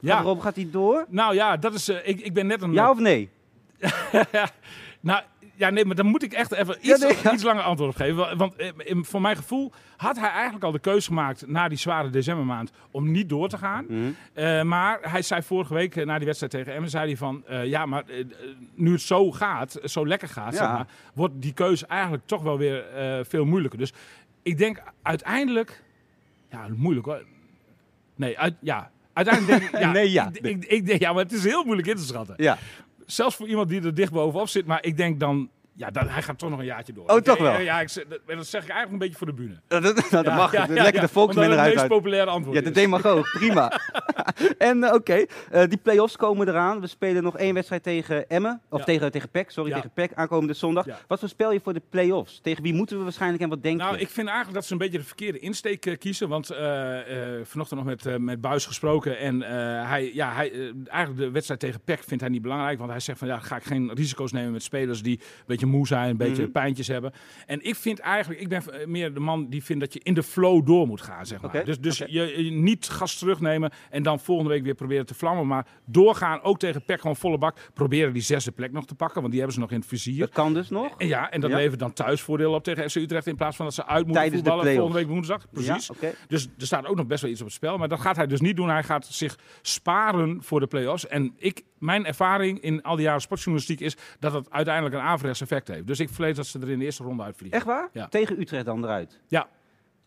[0.00, 1.06] Ja, Gaat, Rob, gaat hij door?
[1.08, 2.72] nou ja, dat is, eh, ik, ik ben net een...
[2.72, 3.30] Ja of nee?
[5.00, 5.22] Nou,
[5.54, 7.32] ja, nee, maar dan moet ik echt even Ja, iets, nee, ja.
[7.32, 8.16] iets langer antwoord op geven.
[8.16, 11.68] Wa- Want eh, in- voor mijn gevoel had hij eigenlijk al de keuze gemaakt na
[11.68, 13.84] die zware decembermaand om niet door te gaan.
[13.88, 14.00] Mhm.
[14.32, 17.44] Eh, maar hij zei vorige week eh, na die wedstrijd tegen Emmen, zei hij van,
[17.64, 18.04] ja, maar
[18.74, 20.58] nu het zo gaat, zo lekker gaat, Ja.
[20.58, 22.84] zeg maar, wordt die keuze eigenlijk toch wel weer
[23.28, 23.78] veel moeilijker.
[23.78, 23.92] Dus
[24.42, 25.82] ik denk uiteindelijk,
[26.50, 27.22] ja, moeilijk hoor.
[28.14, 28.90] Nee, uit, ja.
[29.12, 30.28] Uiteindelijk denk ik, ja, Nee, ja.
[30.32, 32.34] Ik, ik, ik denk, ja, maar het is heel moeilijk in te schatten.
[32.38, 32.58] Ja.
[33.12, 34.66] Zelfs voor iemand die er dicht bovenop zit.
[34.66, 35.50] Maar ik denk dan,
[35.82, 37.06] ja, dat, hij gaat toch nog een jaartje door.
[37.08, 37.60] Oh, Ik- toch wel?
[37.60, 39.60] Ja, ik, dat, dat zeg ik eigenlijk een beetje voor de bühne.
[39.68, 40.52] Nou, dat, dat Ja, mag.
[40.52, 41.88] ja, lekker de Omdat het eruit het meest uit.
[41.88, 42.74] populaire antwoord Ja, de is.
[42.74, 43.30] demagoog.
[43.32, 43.80] Prima.
[44.58, 46.80] en eh, oké, eh, die play-offs komen eraan.
[46.80, 48.60] We spelen nog één wedstrijd tegen Emmen.
[48.68, 50.86] Of tegen, tegen PEC, sorry, tegen PEC aankomende zondag.
[51.06, 52.40] Wat voorspel je voor de play-offs?
[52.42, 54.00] Tegen wie moeten we waarschijnlijk en wat denk Nou, je?
[54.00, 56.28] ik vind eigenlijk dat ze een beetje de verkeerde insteek eh, kiezen.
[56.28, 56.98] Want eh,
[57.42, 59.18] vanochtend nog met, met Buis gesproken.
[59.18, 59.40] En
[59.86, 62.78] hij, ja, hij, eigenlijk de wedstrijd tegen PEC vindt hij niet belangrijk.
[62.78, 65.66] Want hij zegt van ja, ga ik geen risico's nemen met spelers die een beetje
[65.72, 66.52] moe zijn, een beetje Mhm.
[66.52, 67.12] pijntjes hebben.
[67.46, 70.14] En ik vind eigenlijk, ik ben eh, meer de man die vindt dat je in
[70.14, 71.64] de flow door moet gaan, zeg maar.
[71.64, 75.46] Dus, dus je, je niet gas terugnemen en dan volgende week weer proberen te vlammen.
[75.46, 77.56] Maar doorgaan, ook tegen PEC gewoon volle bak.
[77.74, 80.18] Proberen die zesde plek nog te pakken, want die hebben ze nog in het vizier.
[80.18, 80.94] dat kan dus nog.
[80.98, 81.56] En ja, en dat Ja.
[81.56, 84.42] levert dan thuisvoordeel op tegen FC Utrecht in plaats van dat ze uit moeten Tijdens
[84.42, 85.46] voetballen volgende week woensdag.
[85.50, 85.90] Precies.
[86.00, 86.10] Ja.
[86.28, 87.78] Dus er staat ook nog best wel iets op het spel.
[87.78, 88.68] Maar dat gaat hij dus niet doen.
[88.68, 89.38] Hij gaat zich
[89.76, 91.06] sparen voor de play-offs.
[91.06, 95.40] En ik, mijn ervaring in al die jaren sportjournalistiek is dat het uiteindelijk een averechts
[95.52, 95.86] effect heeft.
[95.86, 97.58] Dus ik vrees dat ze er in de eerste ronde uitvliegen.
[97.58, 97.88] Echt waar?
[97.92, 98.08] Ja.
[98.08, 99.20] Tegen Utrecht dan eruit.
[99.28, 99.48] Ja.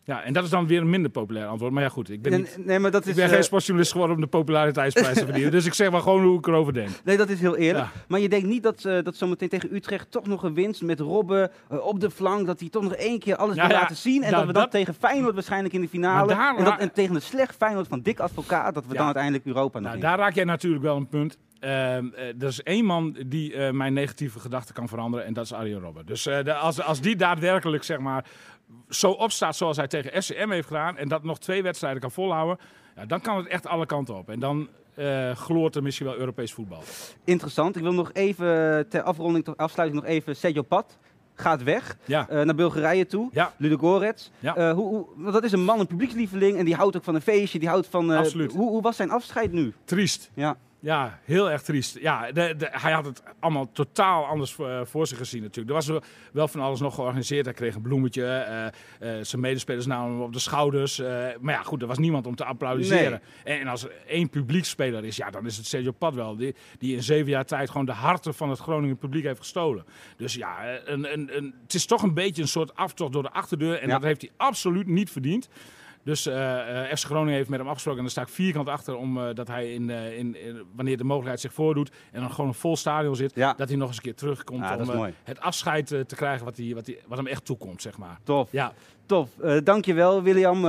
[0.08, 1.72] Ja, en dat is dan weer een minder populair antwoord.
[1.72, 3.44] Maar ja, goed, ik ben, Nee, niet, nee, maar dat ik is, ben eh, geen
[3.44, 5.52] sportjournalist geworden om de populariteitsprijs te verdienen.
[5.58, 6.90] Dus ik zeg maar gewoon hoe ik erover denk.
[7.04, 7.86] Nee, dat is heel eerlijk.
[7.86, 8.02] Ja.
[8.08, 11.00] Maar je denkt niet dat, eh dat zometeen tegen Utrecht toch nog een winst met
[11.00, 13.82] Robben eh, op de flank, dat hij toch nog één keer alles Ja, wil ja,
[13.82, 14.24] laten zien.
[14.24, 16.92] En nou, dat we dat- tegen Feyenoord waarschijnlijk in de finale, daar en, dat, en
[16.94, 18.96] tegen een slecht Feyenoord van Dick Advocaat, dat we Ja.
[18.98, 21.38] dan uiteindelijk Europa nog Nou, daar raak jij natuurlijk wel een punt.
[21.60, 22.04] Eh, er
[22.48, 26.06] is één man die eh, mijn negatieve gedachten kan veranderen en dat is Arjen Robben.
[26.06, 28.26] Dus eh, de- als, als die daadwerkelijk zeg maar,
[28.90, 32.58] zo opstaat zoals hij tegen SCM heeft gedaan en dat nog twee wedstrijden kan volhouden,
[32.96, 34.30] ja, dan kan het echt alle kanten op.
[34.30, 36.82] En dan eh, gloort er misschien wel Europees voetbal.
[37.24, 37.76] Interessant.
[37.76, 38.46] Ik wil nog even,
[38.90, 40.98] ter afronding, ter afsluiting nog even, Sergio Pat
[41.34, 43.30] gaat weg Ja, eh, naar Bulgarije toe.
[43.34, 43.54] ja.
[43.58, 44.32] Ludogorets.
[44.40, 44.56] Ja.
[44.56, 47.16] Eh, hoe, hoe, want dat is een man, een publiekslieveling en die houdt ook van
[47.16, 48.10] een feestje, die houdt van...
[48.12, 48.54] Absoluut.
[48.54, 49.74] Hoe, hoe was zijn afscheid nu?
[49.86, 50.32] triest.
[50.34, 50.58] Ja.
[50.86, 52.00] Ja, heel erg triest.
[52.00, 55.68] Ja, de, de- hij had het allemaal totaal anders voor, eh, voor zich gezien natuurlijk.
[55.70, 56.02] Er was wel-
[56.32, 57.46] wel van alles nog georganiseerd.
[57.46, 58.26] Hij kreeg een bloemetje.
[58.26, 58.66] eh,
[59.20, 60.98] eh, zijn medespelers namen hem op de schouders.
[61.40, 63.22] maar ja, goed, er was niemand om te applaudisseren.
[63.44, 66.36] En, en als er één publiekspeler is, ja, dan is het Sergio Pad wel.
[66.36, 69.86] Die, die in zeven jaar tijd gewoon de harten van het Groningen publiek heeft gestolen.
[70.18, 73.32] Dus ja, een, een, een, het is toch een beetje een soort aftocht door de
[73.32, 73.80] achterdeur.
[73.80, 73.94] En Ja.
[73.94, 75.50] dat heeft hij absoluut niet verdiend.
[76.06, 78.00] Dus eh eh, FC Groningen heeft met hem afgesproken.
[78.00, 78.96] En daar sta ik vierkant achter.
[78.96, 81.92] Om, eh, dat hij, in, in, in- wanneer de mogelijkheid zich voordoet.
[82.12, 83.36] En dan gewoon een vol stadion zit.
[83.36, 83.54] Ja.
[83.54, 84.60] Dat hij nog eens een keer terugkomt.
[84.64, 84.78] Ja, om
[85.24, 88.20] het afscheid te krijgen wat, hij, wat, hij, wat hem echt toekomt, zeg maar.
[88.24, 88.52] Tof.
[88.52, 88.74] Ja,
[89.06, 90.66] Tof, Eh dankjewel William.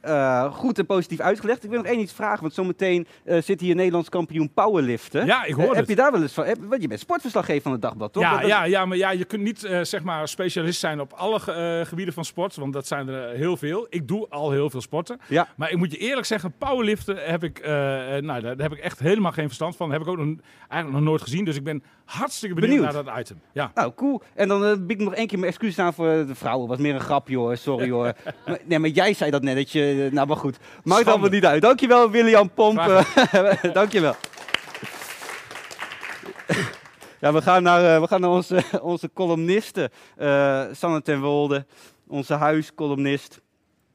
[0.00, 1.64] Eh, eh, goed en positief uitgelegd.
[1.64, 5.26] Ik wil nog één iets vragen, want zometeen eh zit hier Nederlands kampioen powerliften.
[5.26, 5.88] ja ik Eh, hoor heb het.
[5.88, 6.44] je daar wel eens van?
[6.44, 8.22] Heb, want je bent sportverslaggever van het Dagblad, toch?
[8.22, 11.00] Ja, Dat- dat- ja, ja, maar ja, je kunt niet eh, zeg maar specialist zijn
[11.00, 13.86] op alle ge- eh, gebieden van sport, want dat zijn er heel veel.
[13.90, 15.18] Ik doe al heel veel sporten.
[15.28, 15.48] Ja.
[15.56, 18.78] Maar ik moet je eerlijk zeggen, powerliften heb ik, eh, eh, nou, daar heb ik
[18.78, 19.92] echt helemaal geen verstand van.
[19.92, 20.26] heb ik ook nog,
[20.68, 21.44] eigenlijk nog nooit gezien.
[21.44, 22.94] Dus ik ben hartstikke benieuwd, Benieuwd.
[22.94, 23.40] naar dat item.
[23.52, 23.70] Ja.
[23.74, 24.22] Nou, cool.
[24.34, 26.68] En dan eh, bied ik nog één keer mijn excuses aan voor de vrouwen.
[26.68, 28.12] was meer een grapje hoor, sorry hoor.
[28.64, 29.87] nee, maar jij zei dat net, dat je...
[29.90, 30.58] eh, Nou, maar goed.
[30.58, 31.10] Maakt Schande.
[31.10, 31.62] allemaal niet uit.
[31.62, 33.04] Dankjewel William Pomp.
[33.72, 34.14] Dankjewel.
[37.20, 39.90] Ja, we gaan naar, eh, we gaan naar onze, onze columnisten.
[40.16, 41.66] Eh, Sanne ten Wolde,
[42.06, 43.40] onze huiscolumnist.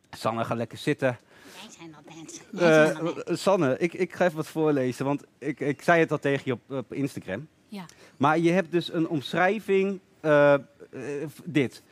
[0.10, 1.20] Sanne, ga lekker zitten.
[1.62, 2.44] Wij zijn dat mensen.
[2.52, 3.24] Zijn.
[3.26, 6.42] Eh, Sanne, ik, ik ga even wat voorlezen, want ik, ik zei het al tegen
[6.46, 7.48] je op, op Instagram.
[7.68, 7.86] Ja.
[8.18, 10.00] Maar je hebt dus een omschrijving,
[11.44, 11.84] dit.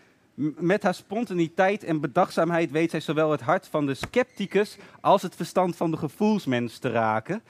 [0.58, 5.36] Met haar spontaniteit en bedachtzaamheid weet zij zowel het hart van de scepticus als het
[5.36, 7.44] verstand van de gevoelsmens te raken.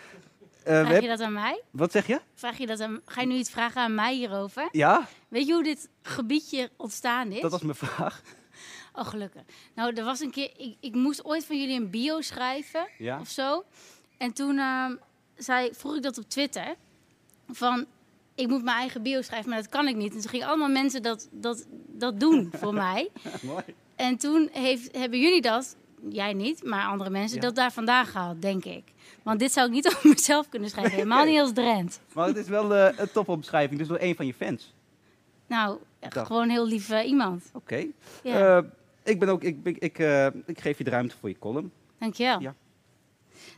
[0.64, 1.62] We Vraag heb- je dat aan mij?
[1.72, 2.20] Wat zeg je?
[2.34, 4.68] Vraag je dat aan, ga je nu iets vragen aan mij hierover?
[4.72, 7.42] Ja, Weet je hoe dit gebiedje ontstaan is?
[7.42, 8.22] dat was mijn vraag.
[8.94, 9.42] Oh, gelukkig.
[9.76, 10.52] Nou, er was een keer...
[10.58, 13.20] Ik, ik moest ooit van jullie een bio schrijven Ja.
[13.20, 13.64] of zo.
[14.18, 14.96] En toen ehm,
[15.36, 16.76] zei, vroeg ik dat op Twitter.
[17.50, 17.86] Van,
[18.42, 20.14] ik moet mijn eigen bio schrijven, maar dat kan ik niet.
[20.14, 23.10] En toen gingen allemaal mensen dat, dat, dat doen voor mij.
[23.42, 23.64] Mooi.
[23.96, 25.76] En toen heeft, hebben jullie dat,
[26.10, 27.42] jij niet, maar andere mensen, Ja.
[27.44, 28.84] dat daar vandaan gehaald, denk ik.
[29.24, 30.94] Want dit zou ik niet over mezelf kunnen schrijven.
[30.94, 32.00] Helemaal niet als Drent.
[32.14, 34.74] Maar het is wel eh, een topomschrijving, dus door een van je fans.
[35.48, 35.78] Nou,
[36.10, 37.50] gewoon heel lief eh, iemand.
[37.54, 37.86] Oké.
[38.24, 38.64] Ja, Eh,
[39.04, 39.80] ik, ben ook, ik, ik,
[40.46, 41.72] ik geef je de ruimte voor je column.
[42.00, 42.40] dankjewel.
[42.40, 42.56] ja.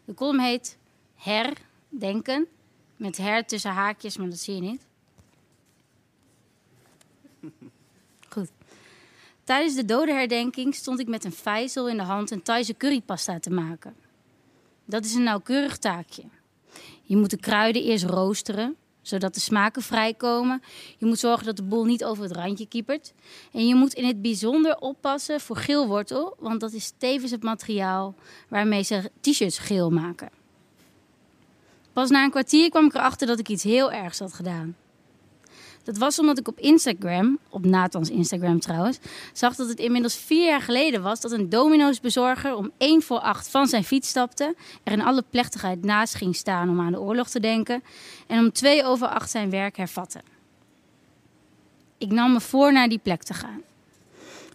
[0.05, 0.77] De column heet
[1.15, 2.47] Herdenken.
[3.03, 4.81] Met her tussen haakjes, maar dat zie je niet.
[8.29, 8.49] Goed.
[9.43, 13.49] Tijdens de dodenherdenking stond ik met een vijzel in de hand een Thaise currypasta te
[13.49, 13.95] maken.
[14.85, 16.23] Dat is een nauwkeurig taakje.
[17.01, 20.61] Je moet de kruiden eerst roosteren, zodat de smaken vrijkomen.
[20.97, 23.13] Je moet zorgen dat de boel niet over het randje kiepert.
[23.51, 28.15] En je moet in het bijzonder oppassen voor geelwortel, want dat is tevens het materiaal
[28.47, 30.41] waarmee ze t-shirts geel maken.
[31.93, 34.75] Pas na een kwartier kwam ik erachter dat ik iets heel ergs had gedaan.
[35.83, 38.99] Dat was omdat ik op Instagram, op Nathans Instagram trouwens,
[39.33, 43.19] zag dat het inmiddels vier jaar geleden was dat een Domino's bezorger om 1 voor
[43.19, 46.99] 8 van zijn fiets stapte, er in alle plechtigheid naast ging staan om aan de
[46.99, 47.83] oorlog te denken
[48.27, 50.21] en om 2 over 8 zijn werk hervatte.
[51.97, 53.61] Ik nam me voor naar die plek te gaan.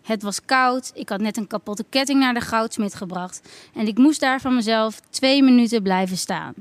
[0.02, 3.98] Het was koud, ik had net een kapotte ketting naar de goudsmit gebracht en ik
[3.98, 6.54] moest daar van mezelf twee minuten blijven staan.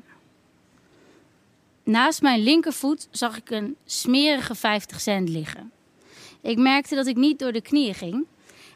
[1.87, 5.71] Naast mijn linkervoet zag ik een smerige 50 cent liggen.
[6.41, 8.25] Ik merkte dat ik niet door de knieën ging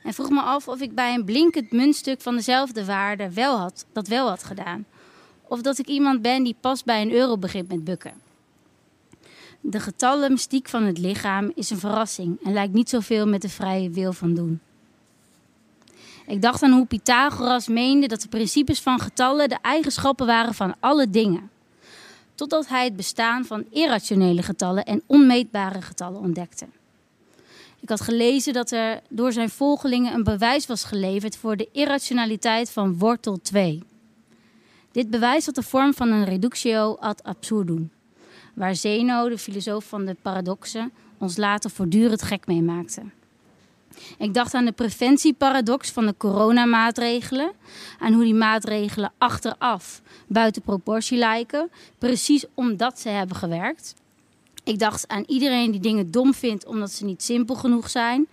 [0.03, 3.85] en vroeg me af of ik bij een blinkend muntstuk van dezelfde waarde wel had,
[3.93, 4.85] dat wel had gedaan.
[5.47, 8.13] Of dat ik iemand ben die pas bij een euro begint met bukken.
[9.61, 13.89] De getallenmystiek van het lichaam is een verrassing en lijkt niet zoveel met de vrije
[13.89, 14.59] wil van doen.
[16.27, 20.75] Ik dacht aan hoe Pythagoras meende dat de principes van getallen de eigenschappen waren van
[20.79, 21.49] alle dingen.
[22.41, 26.65] Totdat hij het bestaan van irrationele getallen en onmeetbare getallen ontdekte.
[27.79, 32.71] Ik had gelezen dat er door zijn volgelingen een bewijs was geleverd voor de irrationaliteit
[32.71, 33.83] van wortel 2.
[34.91, 37.91] Dit bewijs had de vorm van een reductio ad absurdum,
[38.53, 43.01] waar Zeno, de filosoof van de paradoxen, ons later voortdurend gek mee maakte.
[44.17, 47.51] Ik dacht aan de preventieparadox van de coronamaatregelen.
[47.99, 50.01] Aan hoe die maatregelen achteraf
[50.31, 51.71] buiten proportie lijken.
[51.97, 53.95] Precies omdat ze hebben gewerkt.
[54.63, 58.27] Ik dacht aan iedereen die dingen dom vindt omdat ze niet simpel genoeg zijn.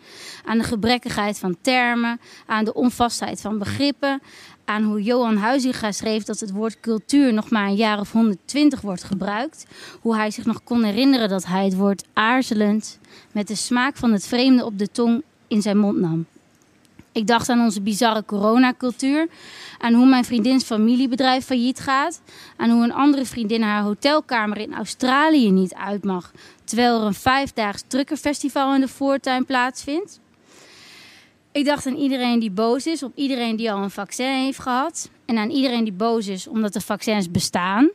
[0.45, 2.21] Aan de gebrekkigheid van termen.
[2.47, 4.23] Aan de onvastheid van begrippen.
[4.65, 8.81] Aan hoe Johan Huizinga schreef dat het woord cultuur nog maar een jaar of 120
[8.81, 9.67] wordt gebruikt.
[10.01, 12.99] Hoe hij zich nog kon herinneren dat hij het woord aarzelend
[13.33, 16.27] met de smaak van het vreemde op de tong in zijn mond nam.
[17.13, 19.29] Ik dacht aan onze bizarre coronacultuur,
[19.79, 22.21] aan hoe mijn vriendins familiebedrijf failliet gaat,
[22.57, 26.33] aan hoe een andere vriendin haar hotelkamer in Australië niet uit mag,
[26.65, 30.21] terwijl er een vijfdaags truckerfestival in de voortuin plaatsvindt.
[31.53, 35.11] Ik dacht aan iedereen die boos is op iedereen die al een vaccin heeft gehad
[35.25, 37.91] en aan iedereen die boos is omdat de vaccins bestaan.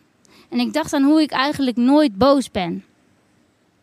[0.50, 2.84] En ik dacht aan hoe ik eigenlijk nooit boos ben.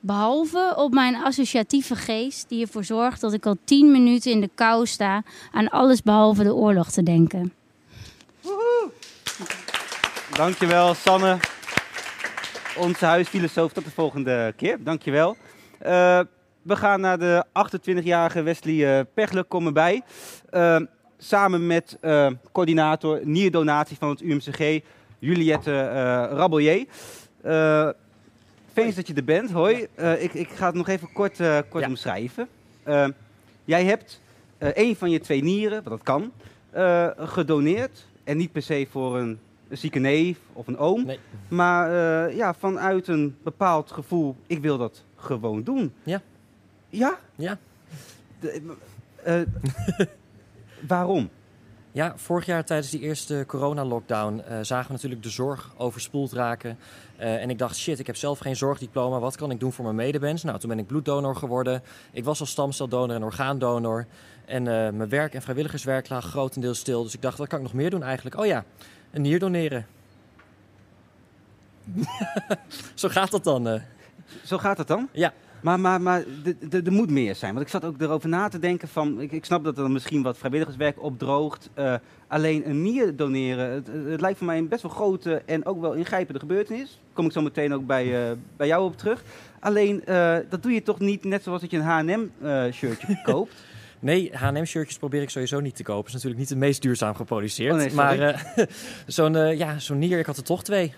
[0.01, 4.51] Behalve op mijn associatieve geest, die ervoor zorgt dat ik al tien minuten in de
[4.55, 7.53] kou sta aan alles behalve de oorlog te denken.
[10.37, 11.37] Dankjewel, Sanne.
[12.77, 13.73] Onze huisfilosoof.
[13.73, 14.85] Tot de volgende keer.
[14.85, 15.37] Dankjewel.
[15.87, 16.21] Uh,
[16.63, 20.03] we gaan naar de 28-jarige Wesley uh, Pechler komen bij.
[20.53, 20.81] Uh,
[21.19, 24.81] samen met uh, coördinator nierdonatie van het UMCG,
[25.19, 25.83] Juliette
[26.33, 26.87] Rabelier.
[28.88, 29.51] Dat je er bent.
[29.51, 29.87] Hoi.
[29.99, 32.49] Uh, ik, ik, ga het nog even kort, uh, kort omschrijven.
[32.87, 33.09] Uh,
[33.64, 34.21] jij hebt
[34.59, 36.33] een van je twee nieren, wat dat kan,
[37.16, 38.07] gedoneerd.
[38.25, 39.38] En niet per se voor een,
[39.69, 41.05] een zieke neef of een oom.
[41.05, 41.19] Nee.
[41.49, 41.90] Maar
[42.35, 45.93] ja, vanuit een bepaald gevoel, ik wil dat gewoon doen.
[46.03, 46.23] Ja.
[46.88, 47.19] Ja?
[47.37, 47.59] Ja.
[48.40, 48.77] De,
[50.88, 51.31] waarom?
[51.92, 56.79] Ja, vorig jaar tijdens die eerste coronalockdown uh, zagen we natuurlijk de zorg overspoeld raken.
[57.20, 59.18] Uh, en ik dacht, shit, ik heb zelf geen zorgdiploma.
[59.18, 60.42] Wat kan ik doen voor mijn medemens?
[60.42, 61.83] Nou, toen ben ik bloeddonor geworden.
[62.12, 64.07] Ik was al stamceldonor en orgaandonor.
[64.44, 67.03] En uh, mijn werk en vrijwilligerswerk lag grotendeels stil.
[67.03, 68.38] Dus ik dacht, wat kan ik nog meer doen eigenlijk?
[68.38, 68.64] Oh ja,
[69.11, 69.87] een nier doneren.
[72.94, 73.81] Zo gaat dat dan.
[74.44, 75.09] Zo gaat het dan?
[75.12, 75.33] Ja.
[75.62, 76.25] Maar, maar, maar
[76.70, 77.53] er moet meer zijn.
[77.55, 79.20] Want ik zat ook erover na te denken van...
[79.20, 81.70] Ik, ik snap dat er misschien wat vrijwilligerswerk opdroogt.
[81.79, 81.94] Uh,
[82.29, 85.81] alleen een nier doneren, het, het, lijkt voor mij een best wel grote en ook
[85.81, 87.01] wel ingrijpende gebeurtenis.
[87.12, 89.23] Kom ik zo meteen ook bij, uh, bij jou op terug.
[89.61, 93.55] Alleen, uh, dat doe je toch niet net zoals dat je een H&M-shirtje koopt?
[93.99, 96.05] Nee, H&M-shirtjes probeer ik sowieso niet te kopen.
[96.05, 97.73] Dat is natuurlijk niet het meest duurzaam geproduceerd.
[97.73, 98.46] Oh nee, maar
[99.07, 100.94] zo'n ja, zo'n nier, ik had er toch twee.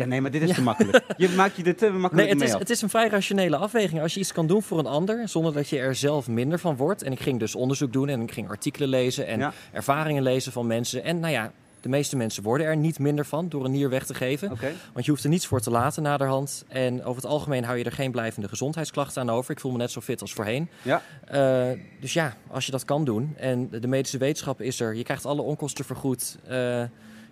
[0.00, 0.54] Ja, nee, maar dit is ja.
[0.54, 1.04] te makkelijk.
[1.16, 2.60] Je maakt je er te makkelijk nee, het mee is, af.
[2.60, 4.00] het is een vrij rationele afweging.
[4.00, 6.76] Als je iets kan doen voor een ander, zonder dat je er zelf minder van
[6.76, 7.02] wordt.
[7.02, 9.52] En ik ging dus onderzoek doen en ik ging artikelen lezen en ja.
[9.72, 11.04] ervaringen lezen van mensen.
[11.04, 14.06] En nou ja, de meeste mensen worden er niet minder van door een nier weg
[14.06, 14.50] te geven.
[14.52, 14.74] Okay.
[14.92, 16.64] Want je hoeft er niets voor te laten naderhand.
[16.68, 19.50] En over het algemeen hou je er geen blijvende gezondheidsklachten aan over.
[19.50, 20.68] Ik voel me net zo fit als voorheen.
[20.82, 21.02] Ja.
[21.34, 23.34] Uh, dus ja, als je dat kan doen.
[23.36, 24.94] En de medische wetenschap is er.
[24.94, 26.38] Je krijgt alle onkosten vergoed.
[26.44, 26.50] Uh,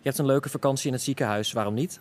[0.01, 1.53] je hebt een leuke vakantie in het ziekenhuis.
[1.53, 2.01] Waarom niet?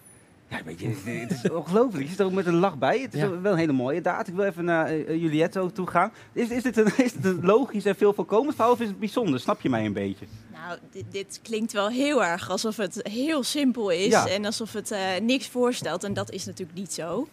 [0.50, 2.04] Ja, weet je, het is ongelooflijk.
[2.04, 3.00] Je zit er ook met een lach bij.
[3.00, 3.40] Het is Ja.
[3.42, 4.28] wel een hele mooie daad.
[4.28, 6.12] Ik wil even naar uh, Juliette ook toe gaan.
[6.34, 9.00] Is, is, dit een, is dit een logisch en veel voorkomend verhaal of is het
[9.00, 9.40] bijzonder?
[9.40, 10.26] Snap je mij een beetje?
[10.54, 14.28] Nou, dit, dit klinkt wel heel erg alsof het heel simpel is Ja.
[14.28, 16.04] en alsof het eh, niks voorstelt.
[16.04, 17.28] En dat is natuurlijk niet zo.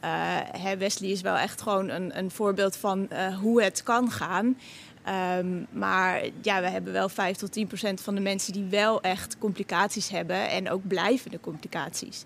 [0.00, 0.10] Eh,
[0.58, 4.58] hè, Wesley is wel echt gewoon een, een voorbeeld van eh, hoe het kan gaan.
[5.04, 9.00] Ehm, maar ja, we hebben wel 5 tot 10 procent van de mensen die wel
[9.00, 12.24] echt complicaties hebben en ook blijvende complicaties.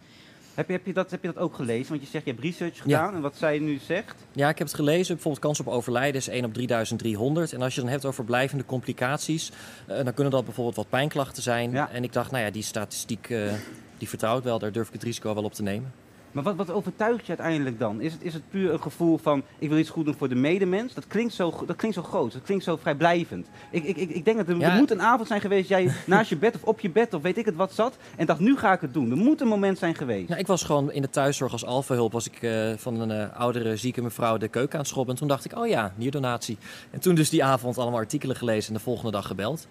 [0.56, 1.88] Heb je, heb, je dat, heb je dat ook gelezen?
[1.88, 2.82] Want je zegt je hebt research Ja.
[2.82, 4.14] gedaan en wat zij nu zegt.
[4.32, 5.14] Ja, ik heb het gelezen.
[5.14, 7.52] Bijvoorbeeld kans op overlijden is 1 op 3300.
[7.52, 9.50] En als je dan hebt over blijvende complicaties,
[9.86, 11.70] eh, dan kunnen dat bijvoorbeeld wat pijnklachten zijn.
[11.70, 11.90] Ja.
[11.90, 13.52] En ik dacht, nou ja, die statistiek, eh,
[13.98, 14.58] die vertrouw ik wel.
[14.58, 15.92] Daar durf ik het risico wel op te nemen.
[16.36, 18.00] Maar wat, wat overtuigt je uiteindelijk dan?
[18.00, 20.34] Is het, is het puur een gevoel van ik wil iets goed doen voor de
[20.34, 20.94] medemens?
[20.94, 23.46] Dat klinkt zo, dat klinkt zo groot, dat klinkt zo vrijblijvend.
[23.70, 24.70] Ik, ik, ik, ik denk dat er, Ja.
[24.70, 27.22] er moet een avond zijn geweest, jij naast je bed of op je bed of
[27.22, 29.10] weet ik het wat zat en dacht nu ga ik het doen.
[29.10, 30.28] Er moet een moment zijn geweest.
[30.28, 32.12] Nou, ik was gewoon in de thuiszorg als alfahulp.
[32.12, 35.14] Was ik eh, van een eh, oudere zieke mevrouw de keuken aan het schrobben.
[35.14, 36.58] En toen dacht ik, oh ja, nierdonatie.
[36.90, 39.66] En toen dus die avond allemaal artikelen gelezen en de volgende dag gebeld.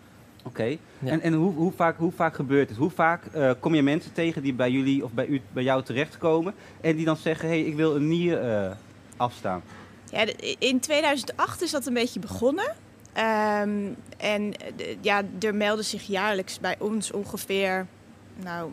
[0.48, 0.64] Oké.
[1.00, 1.12] Ja.
[1.12, 2.78] En, en hoe, hoe, vaak, hoe vaak gebeurt het?
[2.78, 5.84] Hoe vaak eh, kom je mensen tegen die bij jullie of bij, u, bij jou
[5.84, 8.72] terechtkomen en die dan zeggen, hé, hey, ik wil een nier eh,
[9.18, 9.62] afstaan?
[10.12, 10.26] Ja,
[10.60, 12.76] in 2008 is dat een beetje begonnen.
[13.14, 17.88] Ehm, en eh, ja, er melden zich jaarlijks bij ons ongeveer
[18.44, 18.72] nou,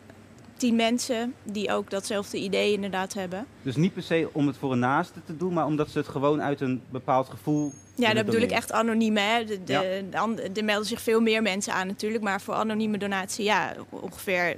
[0.57, 3.47] tien mensen die ook datzelfde idee inderdaad hebben.
[3.63, 6.09] Dus niet per se om het voor een naaste te doen, maar omdat ze het
[6.09, 7.73] gewoon uit een bepaald gevoel.
[7.95, 9.17] Ja, dat bedoel ik echt anoniem.
[9.17, 9.45] Hè?
[9.45, 9.81] De, de, Ja.
[10.11, 12.25] de an- er melden zich veel meer mensen aan natuurlijk.
[12.25, 14.57] Maar voor anonieme donatie, ja, ongeveer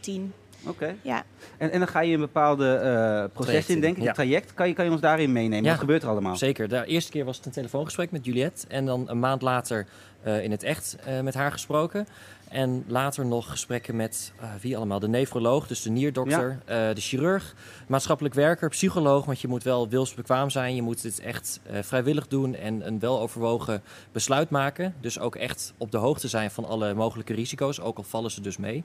[0.00, 0.32] tien.
[0.66, 0.94] Oké.
[1.02, 1.24] Ja.
[1.58, 4.02] En, en dan ga je een bepaalde eh proces Traject in, denk ik.
[4.02, 4.08] ja.
[4.08, 4.54] Een traject.
[4.54, 5.64] Kan je, kan je ons daarin meenemen?
[5.64, 5.70] Ja.
[5.70, 6.36] Wat gebeurt er allemaal?
[6.36, 6.68] Zeker.
[6.68, 8.66] De eerste keer was het een telefoongesprek met Juliette.
[8.68, 9.86] En dan een maand later
[10.22, 12.06] eh, in het echt eh, met haar gesproken.
[12.48, 14.98] En later nog gesprekken met eh, wie allemaal?
[14.98, 17.54] De nefroloog, dus de nierdokter, eh, de chirurg,
[17.86, 19.24] maatschappelijk werker, psycholoog.
[19.24, 20.74] Want je moet wel wilsbekwaam zijn.
[20.74, 24.94] Je moet het echt eh, vrijwillig doen en een weloverwogen besluit maken.
[25.00, 27.80] Dus ook echt op de hoogte zijn van alle mogelijke risico's.
[27.80, 28.84] Ook al vallen ze dus mee.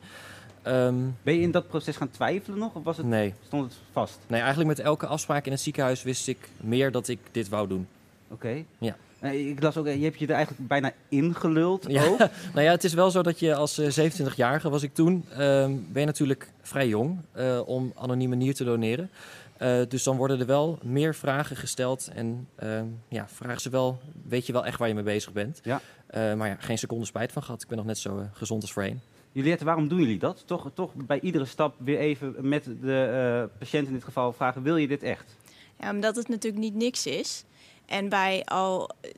[0.62, 2.74] Ehm, Ben je in dat proces gaan twijfelen nog?
[2.76, 3.34] Of was het, nee.
[3.45, 4.19] stond het vast?
[4.28, 7.67] nee, eigenlijk met elke afspraak in het ziekenhuis wist ik meer dat ik dit wou
[7.67, 7.88] doen.
[8.28, 8.63] Oké.
[8.78, 8.95] Ja.
[9.19, 12.06] Eh, ik las ook, eh, je hebt je er eigenlijk bijna ingeluld Ja.
[12.06, 12.17] ook.
[12.54, 15.71] Nou ja, het is wel zo dat je als eh, 27-jarige was ik toen, ehm,
[15.91, 19.10] ben je natuurlijk vrij jong eh, om anonieme nier te doneren.
[19.58, 24.00] Eh, dus dan worden er wel meer vragen gesteld en ehm, ja, vragen ze wel,
[24.28, 25.60] weet je wel echt waar je mee bezig bent.
[25.63, 25.82] Ja.
[26.08, 27.62] Eh, maar ja, geen seconde spijt van gehad.
[27.62, 29.02] Ik ben nog net zo eh, gezond als voorheen.
[29.33, 30.43] Juliette, waarom doen jullie dat?
[30.45, 33.03] Toch, toch bij iedere stap weer even met de
[33.51, 35.35] eh, patiënt in dit geval vragen, wil je dit echt?
[35.79, 37.43] Ja, omdat het natuurlijk niet niks is.
[37.85, 39.11] En wij al eh,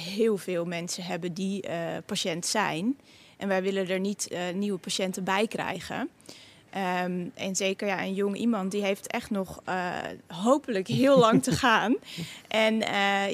[0.00, 2.98] heel veel mensen hebben die eh, patiënt zijn.
[3.36, 6.08] En wij willen er niet nieuwe patiënten bij krijgen.
[6.70, 9.62] Ehm, en zeker ja, een jong iemand die heeft echt nog
[10.26, 11.96] hopelijk heel lang te gaan.
[12.48, 12.78] En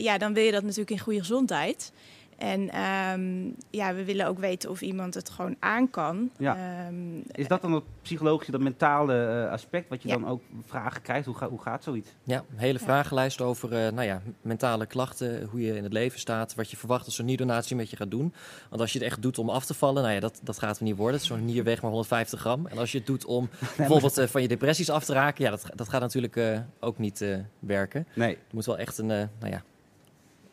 [0.03, 1.93] ja, dan wil je dat natuurlijk in goede gezondheid.
[2.39, 6.31] En ehm, ja, we willen ook weten of iemand het gewoon aan kan.
[6.39, 6.57] Ja.
[6.87, 10.15] Ehm, Is dat dan het psychologische, dat mentale eh, aspect, wat je Ja.
[10.15, 11.27] dan ook vragen krijgt?
[11.27, 12.09] Hoe, ga- hoe gaat zoiets?
[12.23, 12.85] Ja, een hele Ja.
[12.85, 16.77] vragenlijst over eh, nou ja, mentale klachten, hoe je in het leven staat, wat je
[16.77, 18.35] verwacht als zo'n nierdonatie met je gaat doen.
[18.69, 20.77] Want als je het echt doet om af te vallen, nou ja, dat, dat gaat
[20.79, 21.15] er niet worden.
[21.15, 22.67] Het is Zo'n nier weegt maar 150 gram.
[22.67, 25.51] En als je het doet om bijvoorbeeld eh, van je depressies af te raken, ja,
[25.51, 28.07] dat, dat gaat natuurlijk eh, ook niet eh, werken.
[28.15, 28.31] Nee.
[28.45, 29.63] Het moet wel echt een, eh, nou ja,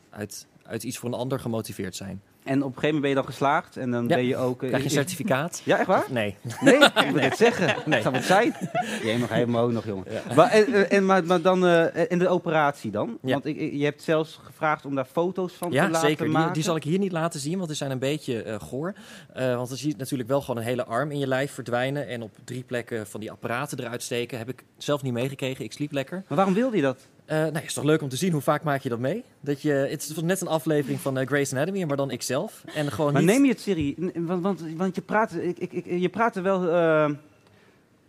[0.10, 2.22] uit, uit iets voor een ander gemotiveerd zijn.
[2.44, 4.16] En op een gegeven moment ben je dan geslaagd en dan Ja.
[4.16, 4.62] ben je ook...
[4.64, 5.62] eh, Krijg je een certificaat?
[5.66, 6.06] Ja, echt waar?
[6.10, 6.36] Nee.
[6.62, 7.76] Nee, ik wil dit zeggen.
[7.86, 8.02] Nee.
[8.02, 8.56] Zou het zijn?
[9.04, 10.06] Jij nog helemaal nog, jongen.
[10.36, 13.18] Maar, en, en- en, maar, maar dan, eh en de operatie dan?
[13.22, 13.32] Ja.
[13.32, 16.30] Want ik, je hebt zelfs gevraagd om daar foto's van te Ja, laten zeker.
[16.30, 16.54] Maken.
[16.54, 18.94] die zal ik hier niet laten zien, want die zijn een beetje eh, goor.
[19.34, 22.08] Eh, want dan zie je natuurlijk wel gewoon een hele arm in je lijf verdwijnen.
[22.08, 24.38] En op drie plekken van die apparaten eruit steken.
[24.38, 25.66] Heb ik zelf niet meegekregen.
[25.66, 26.24] Ik sliep lekker.
[26.28, 27.00] Maar waarom wilde je dat?
[27.32, 29.24] Eh nou, is toch leuk om te zien hoe vaak maak je dat mee?
[29.40, 32.64] Dat je, het is net een aflevering van eh, Grey's Anatomy, maar dan ikzelf.
[32.76, 33.32] En gewoon Maar niet...
[33.32, 33.94] neem je het serieus?
[34.16, 36.70] Want, want, want je praat, ik, ik, je praat er wel...
[36.70, 37.10] eh,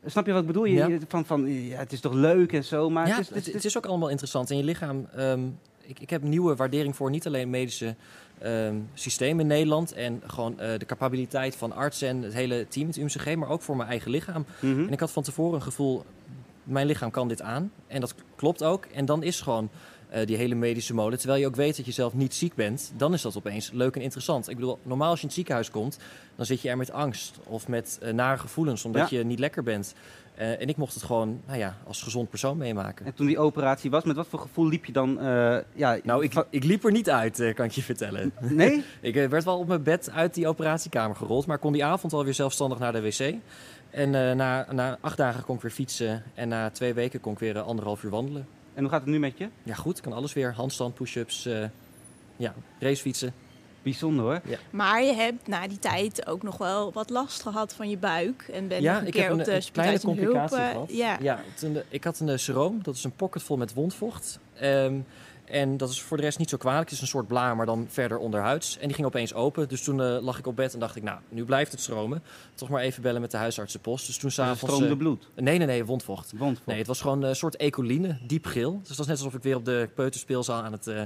[0.07, 0.65] snap je wat ik bedoel?
[0.65, 0.99] Je, Ja.
[1.09, 3.53] van, van, ja, het is toch leuk en zo, maar ja, het is, het is-
[3.55, 4.51] het is ook allemaal interessant.
[4.51, 5.41] En je lichaam, ehm,
[5.83, 7.95] ik, ik heb nieuwe waardering voor niet alleen medische
[8.39, 12.97] ehm, systeem in Nederland en gewoon de capabiliteit van artsen en het hele team, het
[12.97, 14.45] UMCG, maar ook voor mijn eigen lichaam.
[14.61, 14.81] Mhm.
[14.87, 16.05] En ik had van tevoren een gevoel,
[16.65, 17.73] mijn lichaam kan dit aan.
[17.87, 18.85] En dat klopt ook.
[18.85, 19.71] En dan is gewoon
[20.13, 21.19] eh, die hele medische molen.
[21.19, 23.97] Terwijl je ook weet dat je zelf niet ziek bent, dan is dat opeens leuk
[23.97, 24.49] en interessant.
[24.49, 25.99] Ik bedoel, normaal als je in het ziekenhuis komt,
[26.37, 29.63] dan zit je er met angst of met eh, nare gevoelens, omdat je niet lekker
[29.63, 29.95] bent.
[30.35, 33.07] Eh, en ik mocht het gewoon, nou ja, als gezond persoon meemaken.
[33.07, 35.19] En toen die operatie was, met wat voor gevoel liep je dan?
[35.75, 38.33] ja, Nou, ik, ik liep er niet uit, kan ik je vertellen.
[38.41, 38.85] Nee?
[39.01, 42.35] ik werd wel op mijn bed uit die operatiekamer gerold, maar kon die avond alweer
[42.35, 43.35] zelfstandig naar de wc.
[43.93, 47.33] En eh, na, na acht dagen kon ik weer fietsen en na twee weken kon
[47.33, 48.47] ik weer eh, anderhalf uur wandelen.
[48.75, 49.49] En hoe gaat het nu met je?
[49.63, 50.53] Ja goed, ik kan alles weer.
[50.55, 51.65] Handstand, push-ups, eh,
[52.37, 53.35] ja, racefietsen.
[53.83, 54.41] Bijzonder hoor.
[54.71, 58.49] Maar je hebt na die tijd ook nog wel wat last gehad van je buik.
[58.53, 60.17] En ben ja, nog een ik keer heb op een, de een kleine hulp.
[60.17, 60.93] complicatie eh, gehad.
[60.93, 61.17] ja.
[61.21, 64.39] Ja, toen, ik had een uh, seroom, dat is een pocket vol met wondvocht.
[64.55, 64.99] Ehm,
[65.45, 66.85] en dat is voor de rest niet zo kwalijk.
[66.85, 68.79] Het is een soort blaar, maar dan verder onderhuids.
[68.79, 69.69] En die ging opeens open.
[69.69, 72.23] Dus toen eh, lag ik op bed en dacht ik, nou, nu blijft het stromen.
[72.55, 74.07] Toch maar even bellen met de huisartsenpost.
[74.07, 74.61] Dus toen s'avonds...
[74.61, 75.29] stroomde eh, bloed.
[75.35, 76.33] nee, nee, nee, wondvocht.
[76.37, 76.67] Wondvocht.
[76.67, 78.79] Nee, het was gewoon een soort ecoline, diep geel.
[78.79, 81.03] Dus het was net alsof ik weer op de peuterspeelzaal aan het, eh,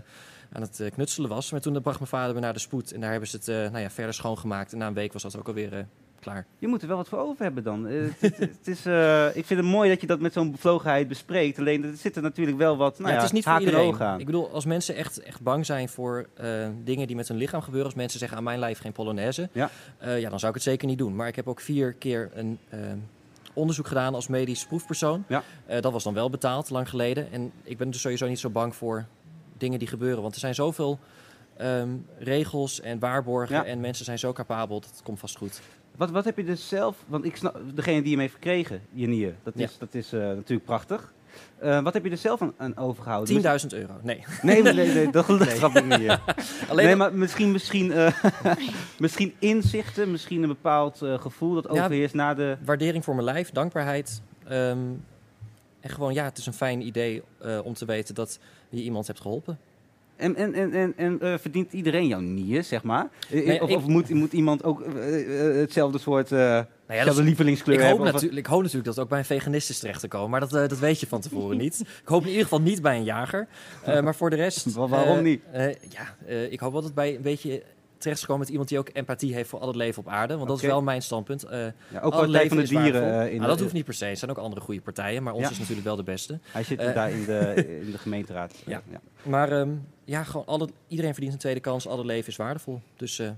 [0.53, 1.51] aan het eh, knutselen was.
[1.51, 2.93] Maar toen bracht mijn vader me naar de spoed.
[2.93, 4.73] En daar hebben ze het eh, nou ja, verder schoongemaakt.
[4.73, 5.85] En na een week was dat ook alweer eh,
[6.21, 6.47] klaar.
[6.59, 7.87] Je moet er wel wat voor over hebben dan.
[7.87, 10.51] Eh, het, het- het is, eh, ik vind het mooi dat je dat met zo'n
[10.51, 11.59] bevlogenheid bespreekt.
[11.59, 14.01] Alleen er zitten natuurlijk wel wat nou ja, ja, het is niet voor iedereen.
[14.01, 14.21] aan.
[14.21, 17.61] Ik bedoel, als mensen echt, echt bang zijn voor eh, dingen die met hun lichaam
[17.63, 17.87] gebeuren.
[17.89, 19.49] Als mensen zeggen aan mijn lijf geen Polonaise.
[19.53, 19.71] Ja.
[20.01, 21.17] ja, dan zou ik het zeker niet doen.
[21.17, 22.59] Maar ik heb ook vier keer een
[23.53, 25.25] onderzoek gedaan als medisch proefpersoon.
[25.27, 25.43] Ja.
[25.81, 27.33] Dat was dan wel betaald, lang geleden.
[27.33, 29.05] En ik ben dus sowieso niet zo bang voor
[29.59, 30.23] dingen die gebeuren.
[30.23, 30.99] Want er zijn zoveel
[31.57, 33.57] ehm, regels en waarborgen.
[33.57, 33.65] Ja.
[33.65, 35.61] En mensen zijn zo capabel, dat komt vast goed.
[35.97, 39.07] Wat, wat heb je dus zelf, want ik snap, degene die hem heeft gekregen, je
[39.07, 39.65] nier, dat Ja.
[39.65, 41.13] is, dat is eh, natuurlijk prachtig.
[41.59, 43.61] Eh, wat heb je er zelf aan, aan overgehouden?
[43.61, 43.93] 10.000 euro.
[44.03, 44.25] Nee.
[44.43, 45.57] Nee, nee, nee, dat, Nee.
[45.57, 46.01] snap ik niet.
[46.01, 46.21] ja.
[46.71, 48.23] Alleen nee, maar misschien, misschien, eh,
[48.99, 51.71] misschien inzichten, misschien een bepaald gevoel dat Ja.
[51.71, 52.57] overheerst na de...
[52.65, 54.23] waardering voor mijn lijf, dankbaarheid.
[54.49, 54.79] ehm,
[55.81, 57.23] en gewoon, ja, het is een fijn idee
[57.65, 59.59] om te weten dat je iemand hebt geholpen.
[60.17, 63.09] En, en, en, en, en eh, verdient iedereen jouw nier, zeg maar?
[63.31, 67.19] Eh, Nee, of ik- of moet, moet iemand ook eh, hetzelfde soort, Nou ja, dat
[67.19, 69.79] is- lievelingskleur ik, hoop natuurlijk, ik hoop natuurlijk dat het ook bij een veganist is
[69.79, 70.31] terecht te komen.
[70.31, 71.81] Maar dat, dat weet je van tevoren niet.
[72.03, 73.47] Ik hoop in ieder geval niet bij een jager.
[74.05, 74.73] Maar voor de rest...
[74.73, 75.43] Wa- waarom niet?
[75.89, 76.17] ja,
[76.49, 77.63] ik hoop wel dat het bij een beetje
[77.99, 80.37] terecht is gekomen met iemand die ook empathie heeft voor al het leven op aarde.
[80.37, 81.47] Want dat is wel mijn standpunt.
[81.51, 83.31] Ja, ook alle Partij leven van de Dieren.
[83.31, 84.07] in nou, dat hoeft niet per se.
[84.07, 85.23] Er zijn ook andere goede partijen.
[85.23, 85.51] Maar ons Ja.
[85.51, 86.39] is natuurlijk wel de beste.
[86.51, 88.55] Hij zit daar in de, in de gemeenteraad.
[88.67, 88.83] Ja.
[88.91, 89.01] ja.
[89.23, 89.69] Maar ehm,
[90.07, 91.89] ja, gewoon alle, iedereen verdient een tweede kans.
[91.89, 92.81] Alle leven is waardevol.
[92.97, 93.31] Dus eh,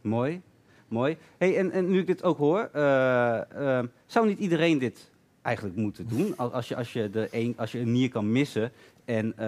[0.00, 0.40] Mooi,
[0.88, 1.16] mooi.
[1.38, 5.10] Hey, en, en nu ik dit ook hoor, eh, eh, zou niet iedereen dit
[5.42, 6.36] eigenlijk moeten doen?
[6.36, 8.72] Als, als, je, als, je de een, als je een nier kan missen
[9.04, 9.46] en eh,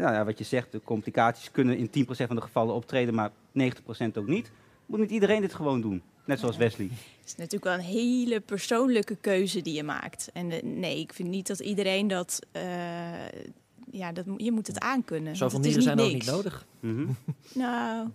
[0.00, 3.30] nou ja, wat je zegt, de complicaties kunnen in 10% van de gevallen optreden, maar
[3.30, 3.32] 90%
[4.14, 4.50] ook niet.
[4.86, 6.02] Moet niet iedereen dit gewoon doen?
[6.24, 6.88] Net zoals Wesley.
[7.20, 10.30] Het is natuurlijk wel een hele persoonlijke keuze die je maakt.
[10.32, 10.48] En
[10.80, 12.46] nee, ik vind niet dat iedereen dat...
[13.92, 15.36] ja, dat, je moet het aankunnen.
[15.36, 16.66] zoveel nieren zijn ook niet nodig.
[16.80, 17.06] Mhm.
[17.54, 18.08] Nou,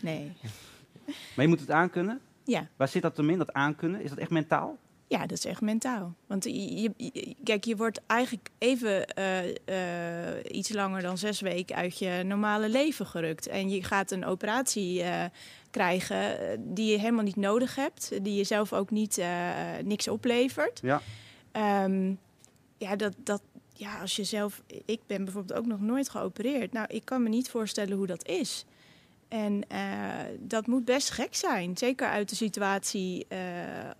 [0.00, 0.32] nee.
[1.36, 2.20] Maar je moet het aankunnen?
[2.44, 2.68] Ja.
[2.76, 4.02] Waar zit dat hem in, dat aankunnen?
[4.02, 4.78] Is dat echt mentaal?
[5.08, 6.14] Ja, dat is echt mentaal.
[6.26, 11.40] Want je, je- je- kijk, je wordt eigenlijk even eh, eh, iets langer dan zes
[11.40, 13.46] weken uit je normale leven gerukt.
[13.46, 15.24] En je gaat een operatie eh,
[15.70, 16.36] krijgen
[16.74, 18.10] die je helemaal niet nodig hebt.
[18.22, 19.28] Die je zelf ook niet, eh,
[19.84, 20.78] niks oplevert.
[20.82, 21.00] Ja.
[21.52, 22.12] Ehm,
[22.78, 23.42] ja, dat, dat,
[23.80, 24.62] ja, als je zelf...
[24.84, 26.72] Ik ben bijvoorbeeld ook nog nooit geopereerd.
[26.72, 28.64] Nou, ik kan me niet voorstellen hoe dat is.
[29.28, 29.80] En eh,
[30.38, 31.76] dat moet best gek zijn.
[31.76, 33.38] Zeker uit de situatie eh,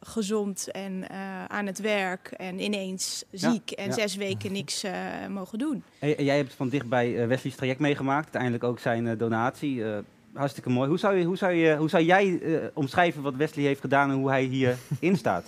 [0.01, 3.93] gezond en eh, aan het werk en ineens Ja, ziek en ja.
[3.93, 4.93] zes weken niks eh,
[5.29, 5.83] mogen doen.
[5.99, 9.85] En jij hebt van dichtbij eh, Wesley's traject meegemaakt, uiteindelijk ook zijn donatie.
[9.85, 9.99] Eh,
[10.33, 10.89] hartstikke mooi.
[10.89, 12.41] Hoe zou, je, hoe zou, je, hoe zou jij
[12.75, 15.47] omschrijven wat Wesley heeft gedaan en hoe hij hierin staat?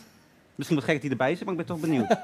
[0.55, 2.17] Misschien wat gek dat hij erbij zit, maar ik ben toch benieuwd.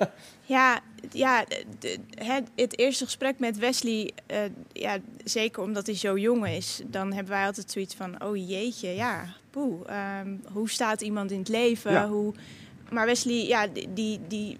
[0.47, 0.81] Ja,
[1.13, 1.45] ja
[1.79, 4.39] de- het, het eerste gesprek met Wesley, eh,
[4.73, 8.89] ja, zeker omdat hij zo jong is, dan hebben wij altijd zoiets van, oh jeetje,
[8.95, 11.93] ja, poeh, ehm, hoe staat iemand in het leven?
[11.93, 12.09] Ja.
[12.09, 12.35] Hoe,
[12.91, 14.59] maar Wesley, ja, die, die, die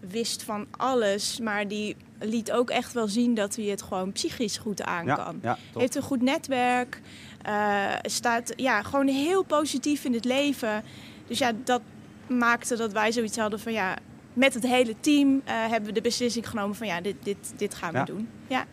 [0.00, 4.56] wist van alles, maar die liet ook echt wel zien dat hij het gewoon psychisch
[4.58, 5.38] goed aan ja, kan.
[5.42, 5.58] ja.
[5.74, 7.00] Heeft een goed netwerk,
[7.42, 10.82] eh, staat ja, gewoon heel positief in het leven.
[11.26, 11.80] Dus ja, dat
[12.28, 13.96] maakte dat wij zoiets hadden van ja,
[14.32, 17.74] met het hele team eh, hebben we de beslissing genomen van ja, dit, dit, dit
[17.74, 18.04] gaan we Ja.
[18.04, 18.28] doen.
[18.46, 18.64] Ja.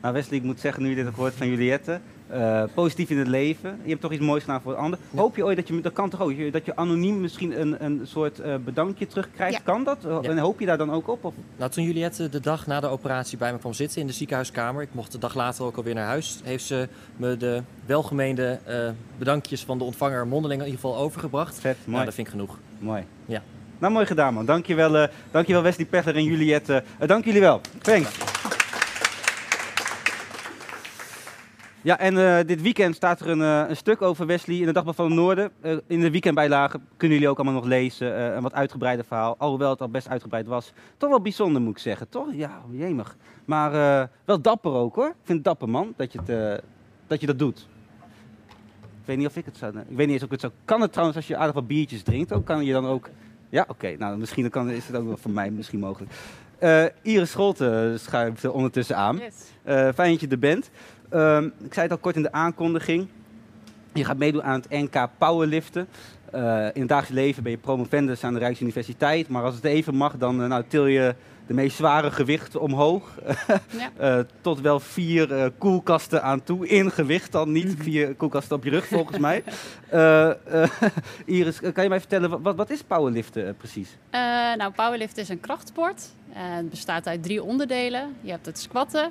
[0.00, 2.00] Nou Wesley, ik moet zeggen, nu je dit hebt gehoord van Juliette,
[2.32, 3.78] eh, positief in het leven.
[3.82, 4.98] Je hebt toch iets moois gedaan voor een ander.
[5.16, 7.84] Hoop je ooit dat je, dat kan toch ook, je- dat je anoniem misschien een,
[7.84, 9.54] een soort eh, bedankje terugkrijgt?
[9.56, 9.60] Ja.
[9.64, 9.98] Kan dat?
[10.22, 11.24] En hoop je daar dan ook op?
[11.24, 11.34] Of?
[11.56, 14.82] Nou, toen Juliette de dag na de operatie bij me kwam zitten in de ziekenhuiskamer,
[14.82, 18.88] ik mocht de dag later ook alweer naar huis, heeft ze me de welgemeende eh,
[19.18, 21.54] bedankjes van de ontvanger mondeling in ieder geval overgebracht.
[21.60, 22.04] Vet, Nou, mooi.
[22.04, 22.58] dat vind ik genoeg.
[22.78, 23.02] mooi.
[23.26, 23.42] Ja.
[23.78, 24.46] Nou, mooi gedaan man.
[24.46, 26.82] Dankjewel, eh dankjewel Wesley Pechler en Juliette.
[26.98, 27.60] Eh, dank jullie wel.
[27.80, 28.31] Thanks.
[31.82, 34.72] Ja, en eh, dit weekend staat er een, eh, een stuk over Wesley in de
[34.72, 35.50] Dagblad van het Noorden.
[35.60, 38.20] Eh, in de weekendbijlage kunnen jullie ook allemaal nog lezen.
[38.36, 39.34] een wat uitgebreider verhaal.
[39.38, 40.72] Alhoewel het al best uitgebreid was.
[40.96, 42.26] Toch wel bijzonder moet ik zeggen, toch?
[42.32, 43.16] Ja, jemig.
[43.44, 45.08] Maar wel dapper ook hoor.
[45.08, 46.62] Ik vind het dapper man, dat je, het,
[47.06, 47.68] dat, je dat doet.
[48.80, 49.78] Ik weet niet of ik het zou...
[49.78, 50.52] Ik weet niet eens of ik het zou...
[50.64, 52.44] Kan het trouwens als je aardig wat biertjes drinkt ook?
[52.44, 53.08] Kan je dan ook...
[53.48, 53.96] Ja, oké.
[53.98, 56.12] nou, misschien kan, is het ook wel voor mij misschien mogelijk.
[57.02, 59.20] Iris Scholten schuift er ondertussen aan.
[59.62, 60.70] Eh, fijn dat je er bent.
[61.12, 63.06] Ehm, ik zei het al kort in de aankondiging.
[63.92, 65.88] Je gaat meedoen aan het NK Powerliften.
[66.30, 69.28] Eh, in het dagelijks leven ben je promovendus aan de Rijksuniversiteit.
[69.28, 71.14] Maar als het even mag, dan eh, nou, til je
[71.52, 73.10] de meest zware gewichten omhoog.
[73.70, 73.90] Ja.
[73.96, 76.66] Eh, tot wel vier eh, koelkasten aan toe.
[76.68, 79.42] In gewicht dan, niet vier koelkasten op je rug volgens mij.
[79.88, 80.30] Eh,
[81.24, 83.96] Iris, kan je mij vertellen, wat- wat, is powerliften precies?
[84.56, 86.08] Nou, powerlift is een krachtsport.
[86.30, 88.16] Het bestaat uit drie onderdelen.
[88.20, 89.10] Je hebt het squatten,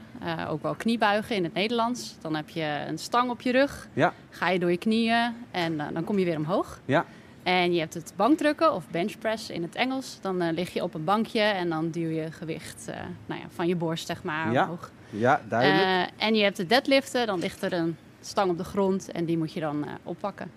[0.50, 2.16] ook wel kniebuigen in het Nederlands.
[2.22, 3.88] Dan heb je een stang op je rug.
[3.94, 4.14] Ja.
[4.30, 6.80] Ga je door je knieën en dan kom je weer omhoog.
[6.86, 7.06] Ja.
[7.44, 10.18] En je hebt het bankdrukken of benchpress in het Engels.
[10.22, 13.48] Dan eh, lig je op een bankje en dan duw je gewicht eh, nou ja,
[13.50, 14.92] van je borst zeg maar Ja, omhoog.
[15.10, 15.82] Ja, duidelijk.
[15.82, 17.28] Eh, en je hebt het deadliften.
[17.28, 20.52] Dan ligt er een stang op de grond en die moet je dan oppakken.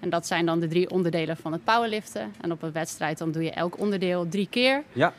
[0.00, 2.32] En dat zijn dan de drie onderdelen van het powerliften.
[2.40, 4.82] En op een wedstrijd dan doe je elk onderdeel drie keer.
[4.92, 5.12] Ja.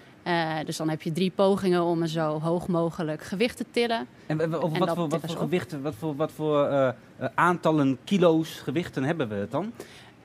[0.65, 4.07] Dus dan heb je drie pogingen om een zo hoog mogelijk gewicht te tillen.
[4.25, 6.95] En over wat voor, wat voor gewichten, wat voor, wat voor
[7.36, 9.73] aantallen kilo's gewichten hebben we het dan?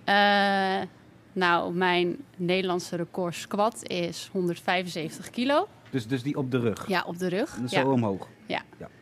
[0.06, 0.86] Eh,
[1.32, 5.68] nou, mijn Nederlandse record squat is 175 kilo.
[5.90, 6.88] Dus Dus, die op de rug.
[6.88, 7.58] Ja, op de rug.
[7.68, 7.86] Zo Ja.
[7.86, 8.28] omhoog.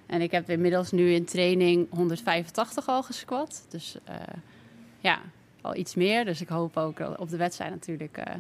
[0.06, 3.66] En ik heb inmiddels nu in training 185 al gesquat.
[3.68, 4.14] Dus eh,
[4.98, 5.18] ja,
[5.60, 6.24] al iets meer.
[6.24, 8.34] Dus ik hoop ook op de wedstrijd natuurlijk eh,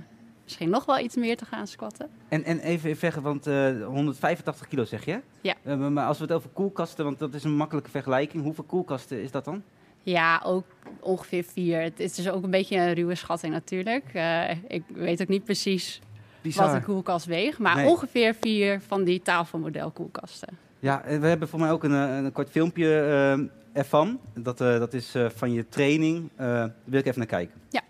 [0.44, 2.08] misschien nog wel iets meer te gaan squatten.
[2.28, 5.20] En, en even zeggen, want eh, 185 kilo zeg je?
[5.40, 5.54] Ja.
[5.62, 8.42] Maar- maar als we het over koelkasten, want dat is een makkelijke vergelijking.
[8.42, 9.62] Hoeveel koelkasten is dat dan?
[10.04, 10.64] Ja, ook
[11.00, 11.80] ongeveer vier.
[11.80, 14.04] Het is dus ook een beetje een ruwe schatting natuurlijk.
[14.12, 16.00] Eh, ik weet ook niet precies
[16.42, 17.58] wat een koelkast weegt.
[17.58, 17.86] Maar Nee.
[17.86, 20.58] ongeveer vier van die tafelmodel koelkasten.
[20.78, 24.20] Ja, en we hebben voor mij ook een, eh, een kort filmpje eh, ervan.
[24.34, 26.30] Dat, dat is van je training.
[26.36, 27.54] Daar wil ik even naar kijken.
[27.70, 27.80] Ja.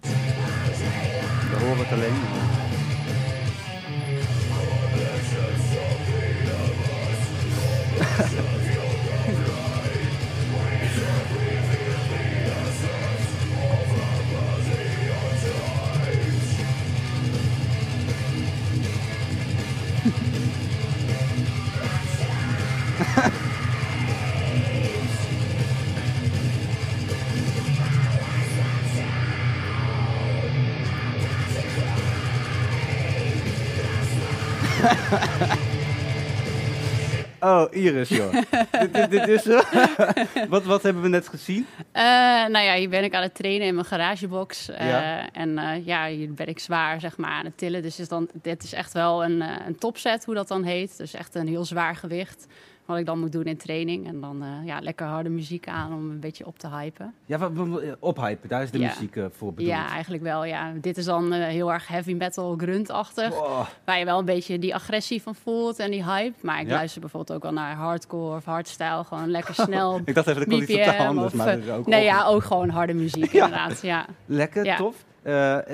[0.00, 2.47] We horen het alleen.
[37.48, 38.32] Oh, Iris, joh.
[38.80, 39.44] dit, dit, dit is...
[40.48, 41.66] wat, wat hebben we net gezien?
[41.92, 42.02] Eh,
[42.46, 44.68] nou ja, hier ben ik aan het trainen in mijn garagebox.
[44.68, 45.30] Eh, Ja.
[45.32, 47.82] En eh, ja, hier ben ik zwaar zeg maar, aan het tillen.
[47.82, 50.96] Dus is dan, dit is echt wel een, een topset, hoe dat dan heet.
[50.96, 52.46] Dus echt een heel zwaar gewicht.
[52.88, 54.06] Wat ik dan moet doen in training.
[54.06, 57.14] En dan eh, ja, lekker harde muziek aan om een beetje op te hypen.
[57.26, 57.50] Ja, wat,
[57.98, 58.86] ophypen, daar is de Ja.
[58.88, 59.70] muziek eh, voor bedoeld.
[59.70, 60.44] Ja, eigenlijk wel.
[60.44, 60.72] Ja.
[60.80, 63.32] Dit is dan eh, heel erg heavy metal gruntachtig.
[63.40, 66.34] Oh, Waar je wel een beetje die agressie van voelt en die hype.
[66.42, 66.74] Maar ik Ja.
[66.74, 69.04] luister bijvoorbeeld ook wel naar hardcore of hardstyle.
[69.04, 70.00] Gewoon lekker snel.
[70.04, 72.06] ik dacht even, dat iets BPM totaal anders, of, maar dat is ook nee, op-
[72.06, 73.44] ja, ook gewoon harde muziek Ja.
[73.44, 73.80] inderdaad.
[73.82, 74.06] Ja.
[74.26, 75.04] Lekker, tof.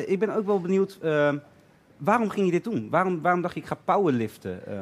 [0.07, 0.99] Ik ben ook wel benieuwd,
[1.97, 2.89] waarom ging je dit doen?
[2.91, 4.67] Waarom, waarom dacht je, ik ga powerliften?
[4.67, 4.81] Eh,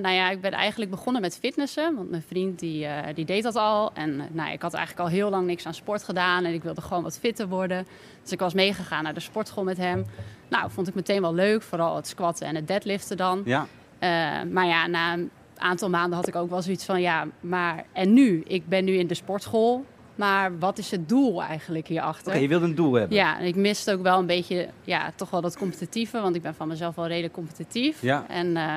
[0.00, 1.94] nou ja, ik ben eigenlijk begonnen met fitnessen.
[1.96, 3.90] Want mijn vriend die, eh, die deed dat al.
[3.94, 6.44] En eh, nou, ik had eigenlijk al heel lang niks aan sport gedaan.
[6.44, 7.86] En ik wilde gewoon wat fitter worden.
[8.22, 10.06] Dus ik was meegegaan naar de sportschool met hem.
[10.48, 11.62] Nou, vond ik meteen wel leuk.
[11.62, 13.42] Vooral het squatten en het deadliften dan.
[13.44, 13.66] ja,
[13.98, 14.08] Eh,
[14.50, 17.00] maar ja, na een aantal maanden had ik ook wel zoiets van...
[17.00, 18.42] Ja, maar en nu?
[18.46, 19.84] Ik ben nu in de sportschool.
[20.14, 22.32] Maar wat is het doel eigenlijk hierachter?
[22.32, 23.16] oké, je wilde een doel hebben.
[23.16, 26.20] Ja, en ik miste ook wel een beetje, ja, toch wel dat competitieve.
[26.20, 28.02] Want ik ben van mezelf wel redelijk competitief.
[28.02, 28.24] Ja.
[28.28, 28.74] En eh,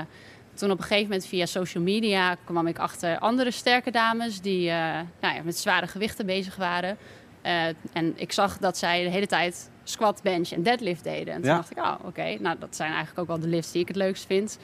[0.53, 4.69] toen op een gegeven moment via social media kwam ik achter andere sterke dames die
[4.69, 4.75] eh,
[5.21, 6.97] nou ja, met zware gewichten bezig waren.
[7.41, 11.33] Eh, en ik zag dat zij de hele tijd squat, bench en deadlift deden.
[11.33, 11.55] En toen Ja.
[11.55, 13.97] dacht ik, oh oké, nou dat zijn eigenlijk ook wel de lifts die ik het
[13.97, 14.59] leukst vind.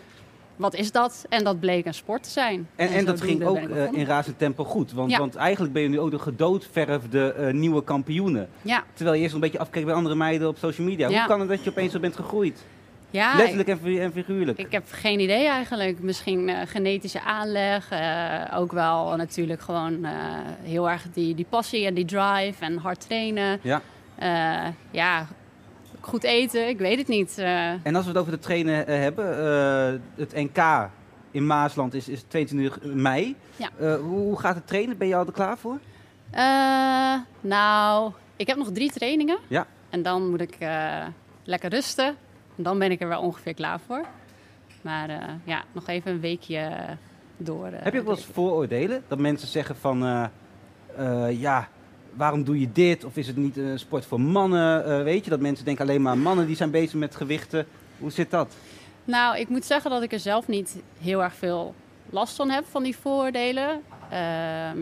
[0.56, 1.26] Wat is dat?
[1.30, 2.68] En dat bleek een sport te zijn.
[2.76, 4.92] En, en dat ging ook eh, in razend tempo goed.
[4.92, 5.18] Want, Ja.
[5.18, 8.48] want eigenlijk ben je nu ook de gedoodverfde eh, nieuwe kampioene.
[8.62, 11.08] Ja, Terwijl je eerst een beetje afkeek bij andere meiden op social media.
[11.08, 12.64] Hoe kan het dat je opeens zo bent gegroeid?
[13.12, 14.58] Ja Letterlijk en, fi- en figuurlijk.
[14.58, 16.00] Ik heb geen idee eigenlijk.
[16.00, 17.90] Misschien eh, genetische aanleg.
[17.92, 20.12] eh, ook wel natuurlijk gewoon eh,
[20.62, 23.60] heel erg die, die passie en die drive en hard trainen.
[23.62, 23.82] Ja.
[24.92, 25.28] Ja,
[26.00, 26.68] goed eten.
[26.68, 27.38] Ik weet het niet.
[27.38, 29.26] En als we het over de trainen hebben,
[30.16, 30.90] het NK
[31.32, 33.36] in Maasland is, is 22 mei.
[33.56, 33.98] Ja.
[33.98, 34.98] Hoe, gaat het trainen?
[34.98, 35.80] Ben je al er klaar voor?
[37.42, 39.38] nou, ik heb nog drie trainingen.
[39.48, 39.68] Ja.
[39.90, 40.58] En dan moet ik
[41.44, 42.16] lekker rusten.
[42.64, 44.06] Dan ben ik er wel ongeveer klaar voor.
[44.82, 46.70] Maar eh, ja, nog even een weekje
[47.38, 47.66] door.
[47.68, 49.04] eh, Heb je ook wel eens vooroordelen?
[49.08, 50.26] Dat mensen zeggen van, eh,
[51.28, 51.68] eh, ja,
[52.14, 53.04] waarom doe je dit?
[53.04, 54.86] Of is het niet een sport voor mannen?
[54.86, 57.66] Eh, weet je, dat mensen denken alleen maar mannen die zijn bezig met gewichten.
[58.00, 58.56] Hoe zit dat?
[59.06, 61.76] Nou, ik moet zeggen dat ik er zelf niet heel erg veel
[62.10, 63.82] last van heb, van die vooroordelen.
[64.10, 64.78] Ehm,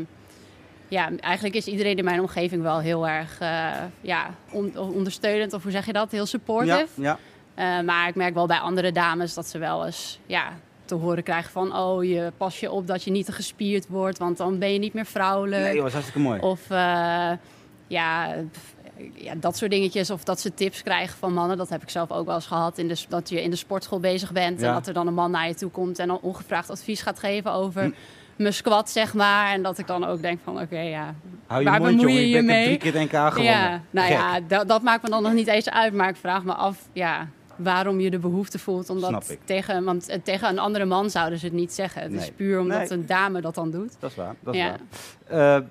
[0.88, 3.72] ja, eigenlijk is iedereen in mijn omgeving wel heel erg eh,
[4.02, 6.12] ja, on- ondersteunend, of hoe zeg je dat?
[6.12, 6.88] Heel supportive.
[6.96, 7.18] Ja, ja.
[7.58, 10.54] Eh, maar ik merk wel bij andere dames dat ze wel eens ja,
[10.86, 11.76] te horen krijgen van...
[11.78, 14.80] oh, je pas je op dat je niet te gespierd wordt, want dan ben je
[14.80, 15.62] niet meer vrouwelijk.
[15.64, 16.40] Nee, joh, dat is hartstikke mooi.
[16.40, 17.32] Of eh,
[17.88, 18.36] ja,
[19.14, 20.10] ja, dat soort dingetjes.
[20.10, 21.58] Of dat ze tips krijgen van mannen.
[21.58, 22.78] Dat heb ik zelf ook wel eens gehad.
[22.78, 24.60] In de, dat je in de sportschool bezig bent.
[24.62, 24.68] Ja.
[24.68, 26.00] En dat er dan een man naar je toe komt.
[26.00, 27.92] En dan ongevraagd advies gaat geven over Hm.
[28.36, 29.52] mijn squat, zeg maar.
[29.54, 31.14] En dat ik dan ook denk van, oké, ja.
[31.48, 32.78] Hou je waar bemoei je Ik ben je mee?
[32.78, 33.44] drie keer NK gewonnen.
[33.44, 34.18] Ja, nou Gek.
[34.18, 35.94] ja, dat, dat maakt me dan nog niet eens uit.
[35.94, 37.28] Maar ik vraag me af, ja,
[37.58, 38.90] waarom je de behoefte voelt.
[38.90, 42.02] Omdat tegen, want eh, tegen een andere man zouden ze het niet zeggen.
[42.02, 42.92] Het is puur omdat Nee.
[42.92, 43.96] een dame dat dan doet.
[44.00, 44.36] Dat is waar.
[44.40, 44.76] Dat is Ja.
[45.28, 45.58] waar.
[45.60, 45.64] Eh,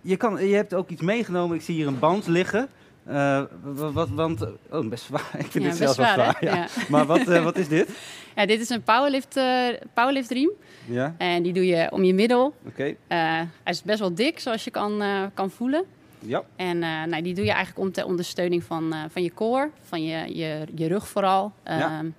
[0.00, 1.56] je, kan, je hebt ook iets meegenomen.
[1.56, 2.68] Ik zie hier een band liggen.
[3.04, 5.30] Eh, wat, want, oh, best zwaar.
[5.38, 6.36] Ik vind Ja, dit zelfs wel zwaar?
[6.40, 6.54] Ja.
[6.54, 6.66] Ja.
[6.88, 7.88] Maar wat, wat is dit?
[8.36, 10.50] Ja, dit is een powerlift, eh powerlift riem.
[10.86, 12.54] Ja, En die doe je om je middel.
[12.66, 12.94] oké.
[13.08, 15.02] Hij is best wel dik, zoals je kan,
[15.34, 15.84] kan voelen.
[16.20, 16.42] Ja.
[16.56, 19.70] En eh, nou, die doe je eigenlijk om ter ondersteuning van, eh, van je core,
[19.82, 21.52] van je, je, je rug vooral.
[21.64, 21.98] Ja.
[21.98, 22.10] Ehm,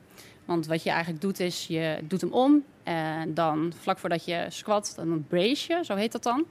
[0.45, 2.63] Want wat je eigenlijk doet is, je doet hem om.
[2.83, 6.45] En dan vlak voordat je squat, dan brace je, zo heet dat dan.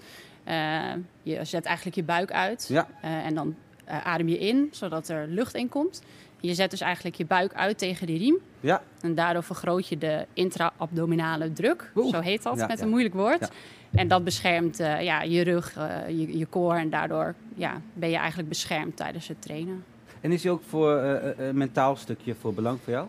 [0.44, 0.82] Eh,
[1.22, 2.66] je zet eigenlijk je buik uit.
[2.68, 2.88] Ja.
[3.02, 6.02] En dan adem je in, zodat er lucht in komt.
[6.40, 8.38] Je zet dus eigenlijk je buik uit tegen die riem.
[8.60, 8.82] Ja.
[9.00, 11.92] En daardoor vergroot je de intra-abdominale druk.
[11.96, 12.14] Oeh.
[12.14, 12.84] Zo heet dat, Ja, met ja.
[12.84, 13.50] een moeilijk woord.
[13.90, 16.78] En dat beschermt eh, ja, je rug, eh, je, je core.
[16.78, 19.84] En daardoor ja, ben je eigenlijk beschermd tijdens het trainen.
[20.20, 23.06] En is die ook voor eh, eh, een mentaal stukje voor belang voor jou?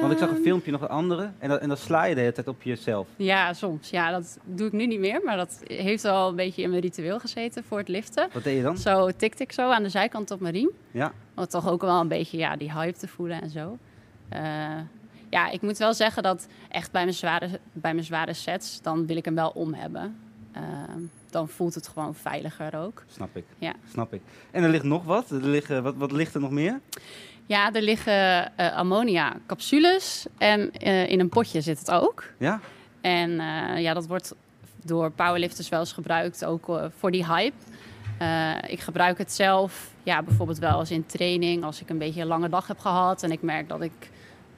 [0.00, 2.14] Want ik zag een Ehm, filmpje nog een andere en, dat, en dan sla je
[2.14, 3.08] de hele tijd op jezelf.
[3.16, 3.90] Ja, soms.
[3.90, 5.20] Ja, dat doe ik nu niet meer.
[5.24, 8.28] Maar dat heeft wel een beetje in mijn ritueel gezeten voor het liften.
[8.32, 8.78] Wat deed je dan?
[8.78, 10.70] Zo tikte ik zo aan de zijkant op mijn riem.
[10.90, 11.12] Ja.
[11.34, 13.78] Om toch ook wel een beetje ja, die hype te voelen en zo.
[15.30, 19.06] Ja, ik moet wel zeggen dat echt bij mijn zware, bij mijn zware sets, dan
[19.06, 20.16] wil ik hem wel om hebben.
[20.52, 20.62] Eh,
[21.30, 23.04] dan voelt het gewoon veiliger ook.
[23.06, 23.44] Snap ik.
[23.58, 23.74] Ja.
[23.92, 24.20] Snap ik.
[24.50, 25.30] En er ligt nog wat.
[25.30, 26.80] Er liggen, wat, wat ligt er nog meer?
[27.46, 32.24] Ja, er liggen eh, ammonia capsules en eh, in een potje zit het ook.
[32.38, 32.60] Ja?
[33.00, 34.34] En eh, ja, dat wordt
[34.84, 37.56] door powerlifters wel eens gebruikt, ook eh, voor die hype.
[38.18, 42.20] Eh, ik gebruik het zelf, ja, bijvoorbeeld wel eens in training, als ik een beetje
[42.20, 44.10] een lange dag heb gehad en ik merk dat ik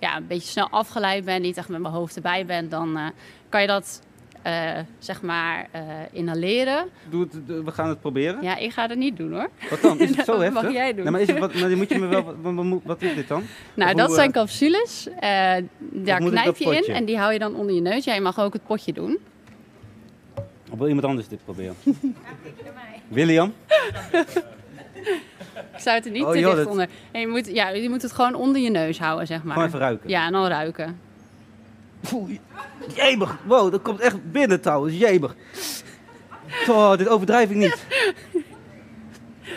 [0.02, 3.06] ja, een beetje snel afgeleid ben, niet echt met mijn hoofd erbij ben, dan eh,
[3.48, 4.02] kan je dat
[4.42, 5.82] eh, zeg maar eh,
[6.12, 6.88] inhaleren.
[7.10, 8.42] Doe het, we gaan het proberen.
[8.42, 9.50] Ja, ik ga het niet doen hoor.
[9.70, 9.98] Wat dan?
[9.98, 10.62] Is het zo Dat heftig?
[10.62, 11.02] mag jij doen.
[11.02, 12.34] Nee, maar, is het, wat, maar moet je me wel...
[12.42, 13.42] Wat, wat, is dit dan?
[13.74, 15.08] Nou, Of dat hoe, zijn capsules.
[15.08, 18.04] Eh, daar knijp je in en die hou je dan onder je neus.
[18.04, 19.18] Ja, je mag ook het potje doen.
[20.70, 21.74] Of wil iemand anders dit proberen?
[23.08, 23.52] William?
[25.74, 26.88] Ik zou het er niet Oh, te joh, dicht dat- onder.
[27.12, 29.52] En je, moet, ja, je moet het gewoon onder je neus houden, zeg maar.
[29.52, 30.08] Gewoon even ruiken.
[30.08, 31.00] Ja, en dan ruiken.
[32.00, 32.30] Poeh,
[32.94, 33.36] jemig.
[33.44, 34.98] Wow, dat komt echt binnen trouwens.
[34.98, 35.34] Jemig.
[36.68, 37.84] Oh, dit overdrijf ik niet.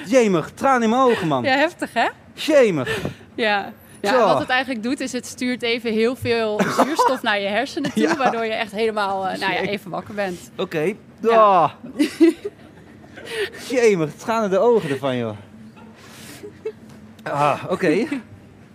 [0.05, 0.51] Jemig.
[0.53, 1.43] Traan in mijn ogen, man.
[1.43, 2.07] Ja, heftig hè?
[2.33, 2.99] Jemig.
[3.35, 3.71] Ja.
[4.01, 7.91] Ja, wat het eigenlijk doet, is het stuurt even heel veel zuurstof naar je hersenen
[7.93, 8.03] toe.
[8.07, 8.17] Ja.
[8.17, 10.51] Waardoor je echt helemaal eh, nou ja, even wakker bent.
[10.57, 10.93] Oké.
[11.21, 11.29] Ja.
[11.31, 11.71] Ah.
[13.69, 14.13] Jemig.
[14.13, 15.37] Tranen de ogen ervan, joh.
[17.23, 18.07] Ah, oké.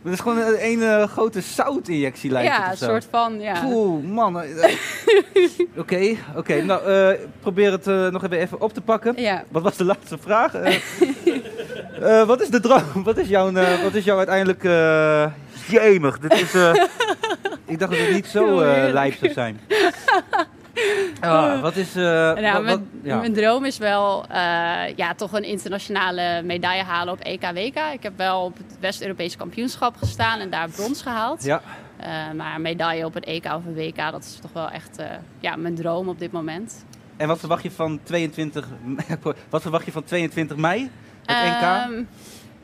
[0.02, 2.86] Het is gewoon een, een eh, grote zoutinjectie lijkt ja, het een of zo.
[2.86, 3.40] soort van.
[3.40, 3.62] Ja.
[3.66, 4.40] Oeh, man.
[4.40, 4.78] eh, eh.
[5.76, 6.62] Oké, oké.
[6.62, 9.14] Nou, probeer het nog even, even op te pakken.
[9.16, 9.44] Ja.
[9.48, 10.52] Wat was de laatste vraag?
[12.26, 13.02] Wat is de droom?
[13.04, 14.62] Wat is jouw, wat is jouw uiteindelijk...
[15.66, 16.54] jemig, dit is...
[17.66, 18.60] ik dacht dat het niet zo
[18.92, 19.60] lijp zou zijn.
[21.60, 21.96] Wat is...
[21.96, 23.16] eh, Nou, wat- wat- mijn, ja.
[23.16, 24.36] mijn droom is wel eh,
[24.96, 27.76] ja, toch een internationale medaille halen op EK-WK.
[27.92, 31.42] Ik heb wel op het West-Europese kampioenschap gestaan en daar brons gehaald.
[31.44, 31.62] Ja,
[31.96, 32.06] Eh,
[32.36, 34.98] maar een medaille op een EK of een WK, dat is toch wel echt
[35.40, 36.84] ja, mijn droom op dit moment.
[37.16, 38.68] en wat verwacht je van 22...
[39.50, 40.90] wat verwacht je van 22 mei?
[41.24, 41.62] Het NK?
[41.62, 42.02] Ehm,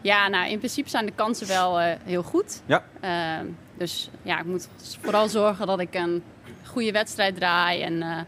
[0.01, 2.63] ja, nou in principe zijn de kansen wel heel goed.
[2.67, 2.83] Ja.
[3.01, 3.47] Ehm,
[3.79, 4.69] dus ja, ik moet
[5.01, 6.23] vooral zorgen dat ik een
[6.67, 7.83] goede wedstrijd draai.
[7.83, 8.19] En eh,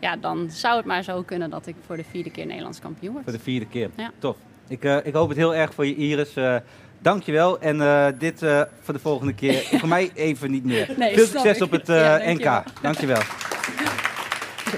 [0.00, 3.12] ja, dan zou het maar zo kunnen dat ik voor de vierde keer Nederlands kampioen
[3.12, 3.24] word.
[3.24, 3.90] Voor de vierde keer.
[3.96, 4.10] Ja.
[4.18, 4.36] Tof.
[4.68, 6.36] Ik, eh, ik hoop het heel erg voor je, Iris.
[6.36, 6.56] Eh
[6.98, 7.60] dankjewel.
[7.60, 7.78] En
[8.18, 8.38] dit
[8.80, 9.54] voor de volgende keer.
[9.80, 10.94] voor mij even niet meer.
[10.96, 11.62] Nee, Veel succes ik.
[11.62, 12.42] op het NK.
[12.42, 12.62] dankjewel.
[12.82, 13.20] Dankjewel.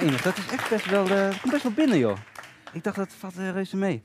[0.00, 1.04] Enig, dat is echt best wel,
[1.50, 2.16] best wel binnen, joh.
[2.72, 4.02] Ik dacht, dat valt uh, reuze mee.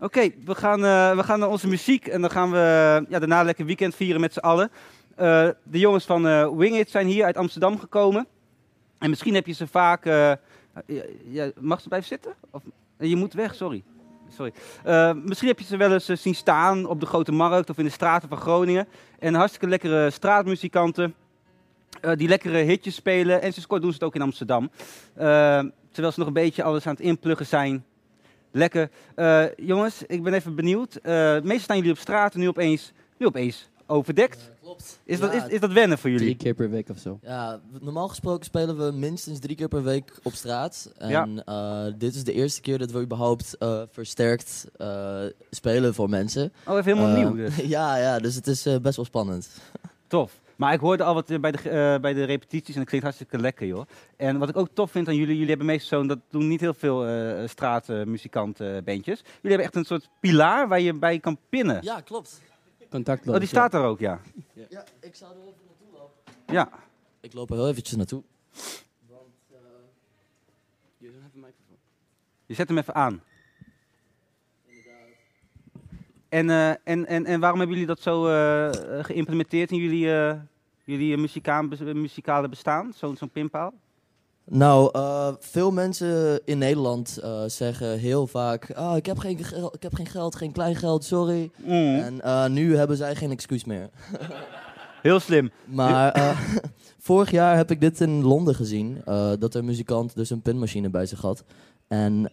[0.00, 0.80] Oké, we, gaan,
[1.16, 2.06] we gaan naar onze muziek.
[2.06, 4.70] En dan gaan we ja, daarna lekker weekend vieren met z'n allen.
[5.16, 8.26] De jongens van eh Wing It zijn hier uit Amsterdam gekomen.
[9.02, 10.06] En misschien heb je ze vaak...
[10.06, 10.32] eh,
[11.60, 12.34] mag ze blijven zitten?
[12.50, 12.62] Of,
[12.98, 13.82] je moet weg, sorry.
[14.28, 14.52] Sorry.
[14.84, 17.78] Eh, misschien heb je ze wel eens eh, zien staan op de Grote Markt of
[17.78, 18.88] in de straten van Groningen.
[19.18, 21.14] En hartstikke lekkere straatmuzikanten.
[22.00, 23.42] eh, die lekkere hitjes spelen.
[23.42, 24.70] En sinds kort doen ze het ook in Amsterdam.
[25.14, 25.24] Eh,
[25.90, 27.84] terwijl ze nog een beetje alles aan het inpluggen zijn.
[28.50, 28.90] Lekker.
[29.14, 30.94] Eh, jongens, ik ben even benieuwd.
[30.94, 34.50] Eh, meestal staan jullie op straat en nu opeens, nu opeens overdekt.
[34.62, 35.00] Klopt.
[35.04, 36.24] Is, dat, is, is dat wennen voor jullie?
[36.24, 37.18] Drie keer per week of zo.
[37.22, 40.92] Ja, normaal gesproken spelen we minstens drie keer per week op straat.
[40.98, 41.26] En Ja.
[41.44, 45.20] eh, dit is de eerste keer dat we überhaupt eh, versterkt eh,
[45.50, 46.52] spelen voor mensen.
[46.66, 47.56] Oh, even helemaal nieuw dus.
[47.76, 49.48] ja, ja, dus het is eh, best wel spannend.
[50.06, 50.40] Tof.
[50.56, 53.38] Maar ik hoorde al wat bij de, eh, bij de repetities en het klinkt hartstikke
[53.38, 53.86] lekker, joh.
[54.16, 56.60] En wat ik ook tof vind aan jullie, jullie hebben meestal zo'n, dat doen niet
[56.60, 59.18] heel veel eh straatmuzikantenbandjes.
[59.18, 61.78] jullie hebben echt een soort pilaar waar je bij kan pinnen.
[61.82, 62.40] Ja, klopt.
[62.92, 63.34] Contactloos.
[63.34, 64.20] Oh, die staat daar ook, ja.
[64.68, 66.54] Ja, ik zou er even naartoe lopen.
[66.54, 66.68] Ja.
[67.20, 68.22] Ik loop er heel eventjes naartoe.
[72.46, 73.22] Je zet hem even aan.
[76.28, 80.14] En, eh, en, en, en waarom hebben jullie dat zo eh, eh, geïmplementeerd in jullie,
[80.14, 80.40] eh,
[80.84, 81.62] jullie muzikaal,
[81.94, 82.92] muzikale bestaan?
[82.92, 83.72] Zo'n zo'n pinpaal?
[84.44, 89.38] Nou, eh, veel mensen in Nederland eh, zeggen heel vaak: ah, ik, heb geen
[89.72, 91.50] ik heb geen geld, geen klein geld, sorry.
[91.56, 91.94] Mm.
[91.94, 93.90] En eh, nu hebben zij geen excuus meer.
[95.02, 95.50] Heel slim.
[95.64, 96.36] Maar
[96.98, 99.02] vorig jaar heb ik dit in Londen gezien.
[99.38, 101.44] dat een muzikant dus een pinmachine bij zich had.
[101.88, 102.30] En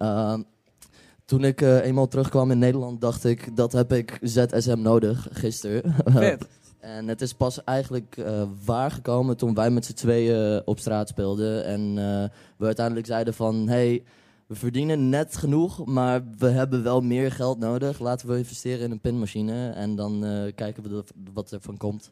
[1.26, 5.96] toen ik eenmaal terugkwam in Nederland, dacht ik, dat heb ik ZSM nodig, gisteren.
[6.06, 6.48] Vet.
[6.80, 11.66] en het is pas eigenlijk eh, waargekomen toen wij met z'n tweeën op straat speelden.
[11.66, 14.04] En eh, we uiteindelijk zeiden van, hey,
[14.50, 18.00] we verdienen net genoeg, maar we hebben wel meer geld nodig.
[18.00, 21.04] Laten we investeren in een pinmachine en dan eh, kijken we
[21.34, 22.12] wat er van komt.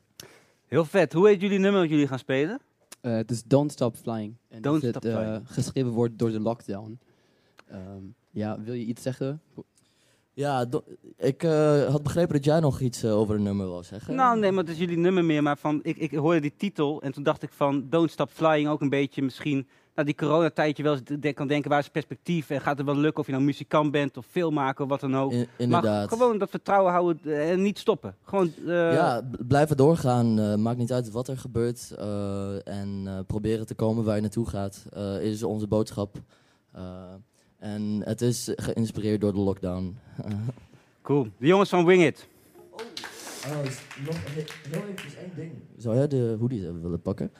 [0.67, 1.13] Heel vet.
[1.13, 2.59] Hoe heet jullie nummer dat jullie gaan spelen?
[3.01, 4.35] Eh, het is Don't Stop Flying.
[4.49, 5.41] En Don't dat Stop het, eh, Flying.
[5.45, 6.99] geschreven wordt door de lockdown.
[7.67, 9.41] Ehm, ja, wil je iets zeggen?
[10.37, 10.83] Ja, do-
[11.17, 14.15] ik eh, had begrepen dat jij nog iets eh, over een nummer wou zeggen.
[14.15, 15.43] Nou, nee, maar het is jullie nummer meer.
[15.43, 18.69] Maar van, ik, ik hoorde die titel en toen dacht ik van Don't Stop Flying
[18.69, 19.67] ook een beetje misschien...
[19.95, 22.49] Nou, die coronatijdje wel eens de- kan denken, waar is perspectief?
[22.49, 25.17] En gaat het wel lukken of je nou muzikant bent of filmmaker of wat dan
[25.17, 25.31] ook.
[25.31, 26.09] In- inderdaad.
[26.09, 28.15] Maar gewoon dat vertrouwen houden eh, en niet stoppen.
[28.23, 30.61] Gewoon, ja, b- blijven doorgaan.
[30.61, 31.91] maakt niet uit wat er gebeurt.
[32.63, 34.85] en proberen te komen waar je naartoe gaat,
[35.21, 36.15] is onze boodschap.
[37.59, 39.97] En het is geïnspireerd door de lockdown.
[41.01, 41.27] Cool.
[41.37, 42.27] De jongens van Wing It.
[42.71, 42.79] Oh,
[44.05, 45.51] nog heel eventjes één ding.
[45.77, 47.31] Zou jij de hoodies even willen pakken?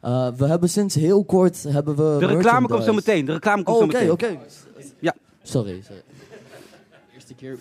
[0.00, 3.24] Eh, we hebben sinds heel kort hebben we De reclame komt zo meteen.
[3.24, 4.36] De reclame komt Oh, zo oké, meteen.
[4.36, 4.44] oké.
[4.98, 5.14] Ja.
[5.42, 6.02] Sorry, sorry.
[7.14, 7.58] Eerste keer.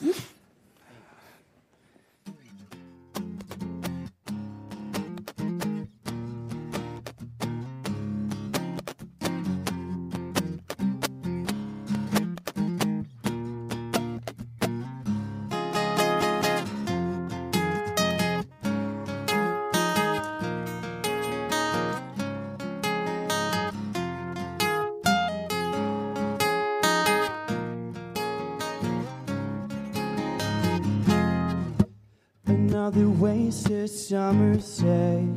[33.54, 35.28] Wasted summer's day.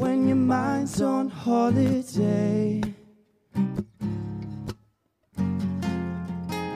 [0.00, 2.80] When your mind's on holiday.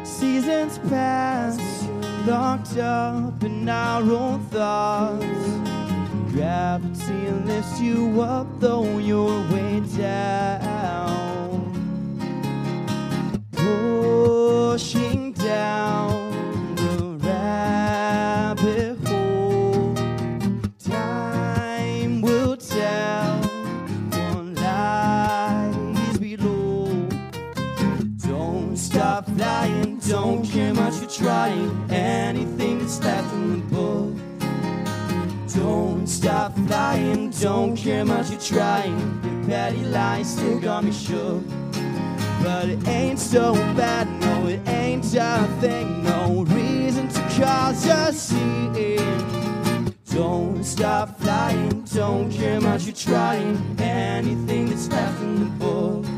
[0.05, 1.59] Seasons pass,
[2.27, 5.25] locked up in our own thoughts.
[6.33, 10.56] Gravity lifts you up, though you're way down
[29.67, 31.91] stop don't care much you're trying.
[31.91, 34.15] Anything that's left in the book.
[35.55, 38.99] Don't stop flying, don't care much you're trying.
[39.25, 41.43] Your petty lies still got me shook.
[42.43, 48.13] But it ain't so bad, no, it ain't a thing, no reason to cause a
[48.13, 49.95] scene.
[50.11, 53.57] Don't stop flying, don't care much you're trying.
[53.81, 56.16] Anything that's left in the book.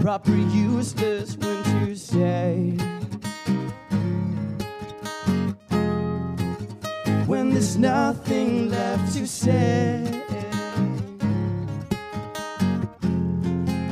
[0.00, 2.70] Proper useless when you say.
[7.26, 10.02] When there's nothing left to say.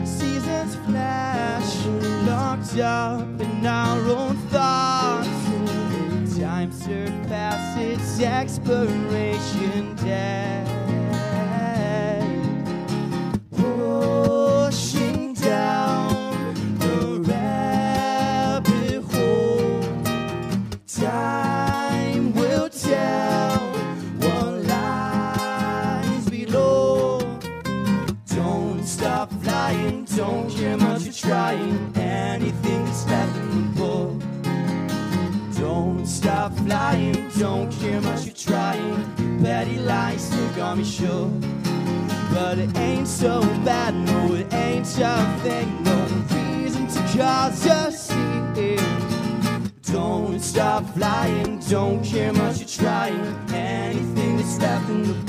[0.05, 1.85] seasons flash,
[2.27, 5.29] locked up in our own thoughts.
[6.39, 10.78] Time surpasses expiration date.
[30.99, 31.96] Don't you're trying.
[31.96, 34.12] Anything that's left in the book.
[35.57, 39.42] Don't stop flying, don't care much you're trying.
[39.42, 41.30] Petty lies still got me shook.
[42.32, 46.07] But it ain't so bad, no, it ain't a thing, no
[46.62, 48.78] reason to cause a scene.
[49.82, 53.51] Don't stop flying, don't care much you're trying.
[53.53, 55.28] Anything that's left in the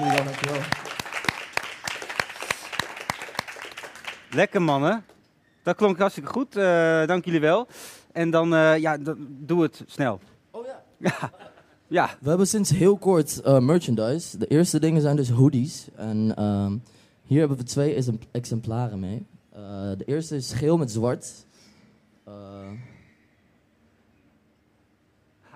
[0.00, 0.60] Dankjewel, dankjewel.
[4.30, 5.04] Lekker mannen.
[5.62, 6.56] Dat klonk hartstikke goed.
[6.56, 7.66] eh, dank jullie wel.
[8.12, 8.96] En dan, eh, ja,
[9.28, 10.20] doe het snel.
[10.50, 10.82] Oh ja.
[11.10, 11.30] Ja.
[11.88, 12.10] ja.
[12.20, 14.38] We hebben sinds heel kort eh, merchandise.
[14.38, 15.86] De eerste dingen zijn dus hoodies.
[15.96, 16.76] En ehm,
[17.24, 19.26] hier hebben we twee exem- exemplaren mee.
[19.52, 19.60] Eh,
[19.96, 21.30] de eerste is geel met zwart.
[22.24, 22.32] Eh,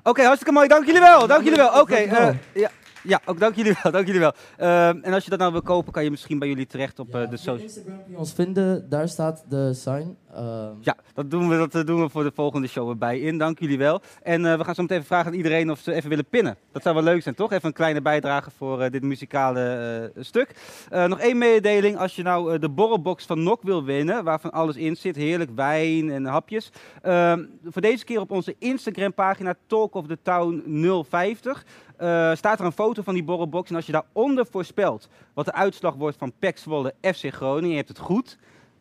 [0.03, 0.68] Oké, hartstikke mooi.
[0.68, 1.26] Dank jullie wel.
[1.26, 1.80] Dank jullie wel.
[1.80, 1.95] Oké.
[1.95, 2.70] Eh, ja,
[3.05, 3.92] ja, ook dank jullie wel.
[3.92, 4.32] Dank jullie wel.
[4.57, 7.14] Ehm, en als je dat nou wil kopen, kan je misschien bij jullie terecht op
[7.14, 7.59] eh, de social.
[7.59, 10.16] Instagram kun je ons vinden, daar staat de sign.
[10.35, 13.39] Ehm, Ja, dat doen, we, dat eh, doen we voor de volgende show erbij in.
[13.39, 14.01] Dank jullie wel.
[14.22, 16.57] En eh, we gaan zo meteen vragen aan iedereen of ze even willen pinnen.
[16.72, 17.53] Dat zou wel leuk zijn, toch?
[17.53, 20.55] Even een kleine bijdrage voor eh, dit muzikale stuk.
[20.91, 21.99] Nog één mededeling.
[21.99, 26.11] Als je nou de borrelbox van Nok wil winnen, waarvan alles in zit, heerlijk wijn
[26.11, 26.72] en hapjes.
[27.03, 30.62] Ehm, voor deze keer op onze Instagram pagina Talk of the Town
[31.09, 31.64] 050
[31.97, 33.70] eh, staat er een foto van die borrelbox.
[33.70, 37.76] En als je daaronder voorspelt wat de uitslag wordt van PEC Zwolle FC Groningen, je
[37.76, 38.39] hebt het goed,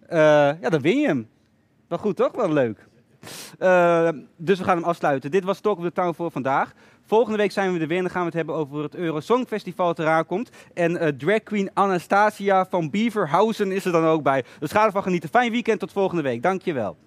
[0.10, 1.28] ja, dan win je hem.
[1.94, 2.32] Wel goed toch?
[2.32, 2.88] Wel leuk.
[3.60, 5.32] Eh, dus we gaan hem afsluiten.
[5.32, 6.74] Dit was Talk of the Town voor vandaag.
[7.06, 9.48] Volgende week zijn we er weer en dan gaan we het hebben over het Eurosong
[9.48, 10.50] Festival dat eraan komt.
[10.74, 14.44] En eh, drag queen Anastasia van Beaverhausen is er dan ook bij.
[14.60, 15.30] Dus ga ervan genieten.
[15.30, 16.42] Fijn weekend, tot volgende week.
[16.42, 16.98] Dankjewel.